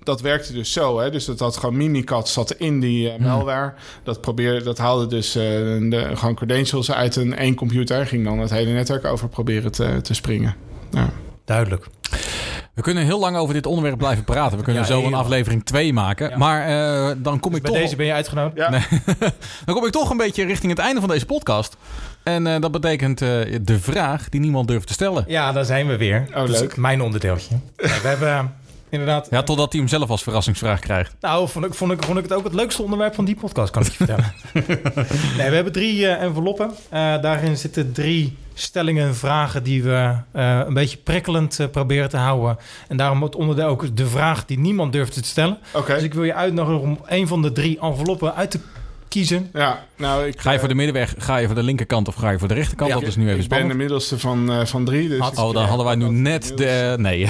[0.03, 0.99] dat werkte dus zo.
[0.99, 1.11] Hè?
[1.11, 3.73] Dus dat had gewoon Mimikatz zat in die eh, malware.
[4.03, 8.07] Dat, probeerde, dat haalde dus eh, de, gewoon credentials uit een één computer.
[8.07, 10.55] Ging dan het hele netwerk over proberen te, te springen.
[10.91, 11.09] Ja.
[11.45, 11.85] Duidelijk.
[12.79, 14.57] We kunnen heel lang over dit onderwerp blijven praten.
[14.57, 16.29] We kunnen Ja, zo een aflevering 2 maken.
[16.29, 16.37] Ja.
[16.37, 17.81] Maar eh, dan kom ik Bij toch...
[17.81, 18.57] deze ben je uitgenodigd?
[18.57, 18.69] Ja.
[19.65, 21.77] Dan kom ik toch een beetje richting het einde van deze podcast.
[22.23, 23.29] En eh, dat betekent eh,
[23.61, 25.23] de vraag die niemand durft te stellen.
[25.27, 26.25] Ja, daar zijn we weer.
[26.29, 26.77] Oh, Dat is leuk.
[26.77, 27.55] Mijn onderdeeltje.
[27.75, 28.55] We hebben
[28.89, 29.27] inderdaad...
[29.29, 31.15] Ja, totdat hij hem zelf als verrassingsvraag krijgt.
[31.19, 33.71] Nou, vond ik, vond, ik, vond ik het ook het leukste onderwerp van die podcast,
[33.71, 34.33] kan ik je vertellen.
[35.37, 36.71] nee, we hebben drie eh, enveloppen.
[36.89, 42.57] Eh, daarin zitten drie stellingen, vragen die we eh, een beetje prikkelend proberen te houden.
[42.87, 45.57] En daarom het onderdeel ook de vraag die niemand durft te stellen.
[45.73, 45.93] Oké.
[45.93, 48.59] Dus ik wil je uitnodigen om een van de drie enveloppen uit te
[49.09, 49.49] kiezen.
[49.53, 52.29] Ja, nou, ik, Ga je voor de middenweg, ga je voor de linkerkant of ga
[52.29, 52.89] je voor de rechterkant?
[52.89, 55.09] Ja, dat is nu even ik ben de middelste van, eh, van drie.
[55.09, 56.95] Dus Had- ik- Oh, dan hadden wij nu net de...
[56.97, 57.27] Nee.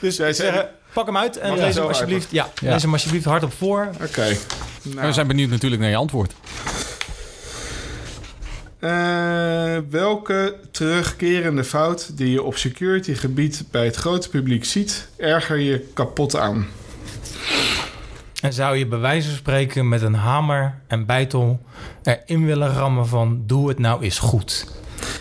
[0.00, 0.62] Dus wij Ik zeg, zeggen...
[0.62, 2.30] eh, pak hem uit en Mag ik lees hem alsjeblieft.
[2.30, 2.70] Ja, Ja.
[2.72, 3.88] lees hem alsjeblieft hardop voor.
[4.02, 4.36] Oké.
[4.82, 6.32] Nou, We zijn benieuwd natuurlijk naar je antwoord.
[8.78, 15.58] eh, welke terugkerende fout die je op security gebied bij het grote publiek ziet, erger
[15.58, 16.66] je kapot aan?
[18.42, 21.60] En zou je bij wijze van spreken met een hamer en bijtel
[22.02, 24.66] erin willen rammen van doe het nou eens goed.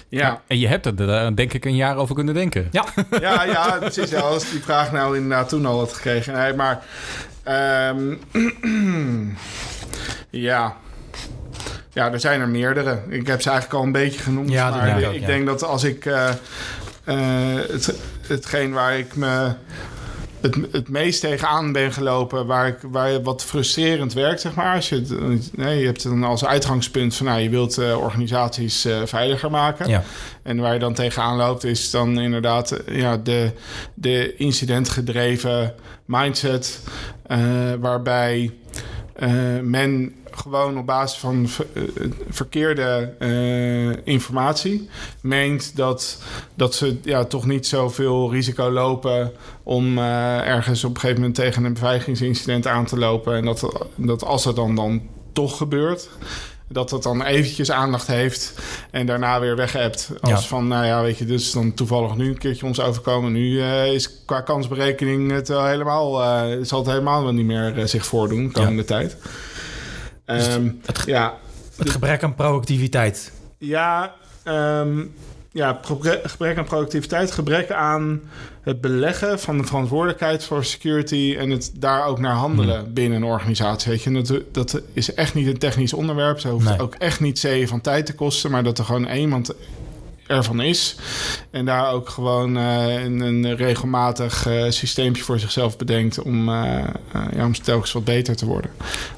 [0.08, 2.68] Ja, En je hebt er eh, denk ik een jaar over kunnen denken.
[2.72, 2.86] Ja,
[3.22, 4.10] ja, ja precies.
[4.10, 6.34] Ja, als die vraag nou inderdaad toen al had gekregen.
[6.34, 6.84] Nee, maar...
[7.44, 8.16] ehm,
[10.30, 10.76] ja...
[11.94, 13.00] Ja, er zijn er meerdere.
[13.10, 14.50] Ik heb ze eigenlijk al een beetje genoemd.
[14.50, 15.26] Ja, dat maar ik ik ook, ja.
[15.26, 16.06] denk dat als ik...
[16.06, 16.30] eh,
[17.04, 17.94] eh, het,
[18.28, 19.54] hetgeen waar ik me
[20.42, 22.46] het, het meest tegenaan ben gelopen...
[22.46, 24.76] Waar, ik, waar wat frustrerend werkt, zeg maar.
[24.76, 25.04] Als je,
[25.56, 27.26] nee, je hebt dan als uitgangspunt van...
[27.26, 29.90] Nou, je wilt eh, organisaties eh, veiliger maken.
[29.90, 30.04] ja.
[30.44, 33.52] En waar je dan tegenaan loopt, is dan inderdaad eh, ja, de,
[33.94, 35.74] de incidentgedreven
[36.06, 36.80] mindset.
[37.80, 38.52] waarbij
[39.62, 41.84] men gewoon op basis van ver- eh,
[42.30, 44.90] verkeerde eh, informatie
[45.22, 46.18] meent dat,
[46.56, 49.32] dat ze ja, toch niet zoveel risico lopen
[49.64, 53.36] om eh, ergens op een gegeven moment tegen een beveiligingsincident aan te lopen.
[53.36, 55.02] En dat, dat als het dan, dan
[55.34, 56.10] toch gebeurt,
[56.68, 58.54] dat het dan eventjes aandacht heeft
[58.92, 60.10] en daarna weer weghebt.
[60.22, 60.48] Als Ja.
[60.48, 63.32] van, nou ja, weet je, dus dan toevallig nu een keertje ons overkomen.
[63.32, 66.14] Nu is qua kansberekening het wel helemaal,
[66.62, 69.18] zal het helemaal wel niet meer zich voordoen de komende tijd.
[70.38, 70.70] Ehm,
[71.06, 71.34] ja,
[71.78, 73.32] Het gebrek aan proactiviteit.
[73.58, 74.14] ja,
[74.44, 75.04] ehm,
[75.52, 75.80] ja
[76.24, 78.22] gebrek aan productiviteit, gebrek aan
[78.62, 83.28] het beleggen van de verantwoordelijkheid voor security en het daar ook naar handelen binnen een
[83.28, 83.92] organisatie.
[83.92, 86.40] Weet je, dat, dat is echt niet een technisch onderwerp.
[86.40, 86.80] Ze hoeft Nee.
[86.82, 89.54] ook echt niet zeeën van tijd te kosten, maar dat er gewoon iemand
[90.32, 90.96] ervan is.
[91.52, 96.84] En daar ook gewoon eh, een, een regelmatig eh systeempje voor zichzelf bedenkt om, eh,
[97.36, 98.72] ja, om telkens wat beter te worden.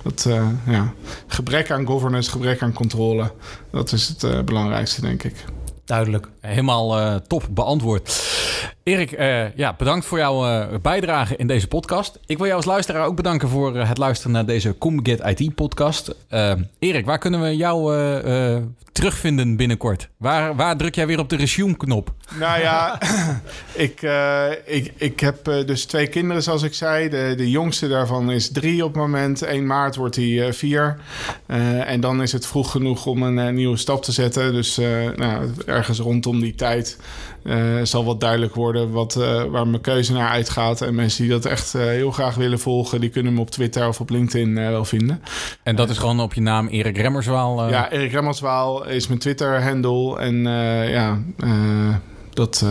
[0.03, 0.29] Dat,
[0.67, 0.93] ja.
[1.27, 3.31] Gebrek aan governance, gebrek aan controle,
[3.71, 5.35] dat is het belangrijkste, denk ik.
[5.85, 6.29] Duidelijk.
[6.39, 8.21] Helemaal top beantwoord.
[8.83, 12.19] Erik, eh, ja, bedankt voor jouw eh, bijdrage in deze podcast.
[12.25, 15.55] Ik wil jou als luisteraar ook bedanken voor eh, het luisteren naar deze Comget IT
[15.55, 16.15] podcast.
[16.79, 17.93] Erik, waar kunnen we jou
[18.91, 20.09] terugvinden binnenkort?
[20.17, 22.13] Waar, waar druk jij weer op de resume-knop?
[22.39, 22.99] Nou ja,
[23.87, 24.01] ik,
[24.65, 27.09] ik, ik heb dus twee kinderen, zoals ik zei.
[27.09, 29.41] De, de jongste daarvan is drie op het moment.
[29.41, 30.97] 1 maart wordt hij vier.
[31.85, 34.53] En dan is het vroeg genoeg om een nieuwe stap te zetten.
[34.53, 34.77] Dus
[35.15, 36.97] nou, ergens rondom die tijd
[37.43, 40.81] eh, zal wat duidelijk worden wat, eh, waar mijn keuze naar uitgaat.
[40.81, 43.87] En mensen die dat echt eh, heel graag willen volgen, die kunnen me op Twitter
[43.87, 45.21] of op LinkedIn wel vinden.
[45.63, 47.69] En dat is gewoon op je naam Erik Remmerswaal.
[47.69, 50.19] Ja, Erik Remmerswaal is mijn Twitter-handle.
[50.19, 50.43] En
[50.89, 51.19] ja,
[52.29, 52.65] dat,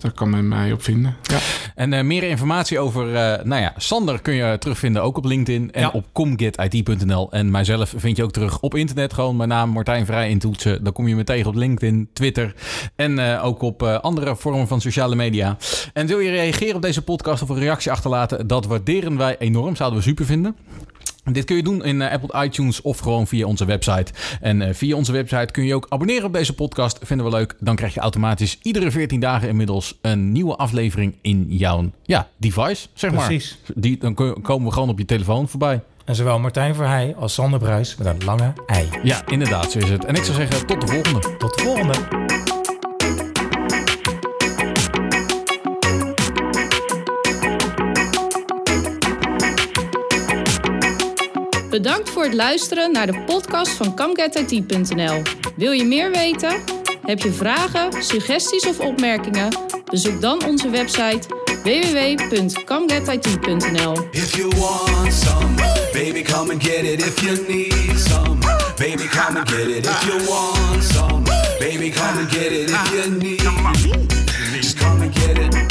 [0.00, 1.16] daar kan men mij op vinden.
[1.22, 1.38] Ja.
[1.74, 5.72] En eh, meer informatie over, eh, nou ja, Sander kun je terugvinden ook op LinkedIn
[5.72, 5.88] en Ja.
[5.92, 7.32] op comgetit.nl.
[7.32, 9.12] En mijzelf vind je ook terug op internet.
[9.12, 10.84] Gewoon mijn naam Martijn Vrij intoetsen.
[10.84, 12.54] Dan kom je me tegen op LinkedIn, Twitter
[12.96, 15.56] en eh, ook op eh, andere vormen van sociale media.
[15.92, 18.46] En wil je reageren op deze podcast of een reactie achterlaten?
[18.46, 19.76] Dat waarderen wij enorm.
[19.76, 20.56] Zouden we super vinden.
[21.24, 24.12] Dit kun je doen in eh, Apple iTunes of gewoon via onze website.
[24.40, 26.98] En eh, via onze website kun je ook abonneren op deze podcast.
[27.02, 27.54] Vinden we leuk.
[27.60, 32.86] Dan krijg je automatisch iedere 14 dagen inmiddels een nieuwe aflevering in jouw ja, device,
[32.94, 33.58] zeg Precies.
[33.66, 33.72] maar.
[33.82, 35.80] Die, dan ko- komen we gewoon op je telefoon voorbij.
[36.04, 38.88] En zowel Martijn Verheij als Sander Bruis met een lange ei.
[39.02, 40.04] Ja, inderdaad, zo is het.
[40.04, 41.36] En ik zou zeggen, tot de volgende.
[41.38, 41.94] Tot de volgende.
[51.70, 55.22] Bedankt voor het luisteren naar de podcast van CamGetIT.nl.
[55.56, 56.60] Wil je meer weten?
[57.02, 59.48] Heb je vragen, suggesties of opmerkingen?
[59.84, 61.20] Bezoek dan onze website
[61.62, 64.08] www.camgetit.nl.
[64.10, 65.54] If you want some,
[65.92, 67.06] baby, come and get it.
[67.06, 68.38] If you need some,
[68.76, 69.86] baby, come and get it.
[69.86, 71.22] If you want some,
[71.58, 72.70] baby, come and get it.
[72.70, 73.42] If you need,
[74.60, 75.69] just come and get it.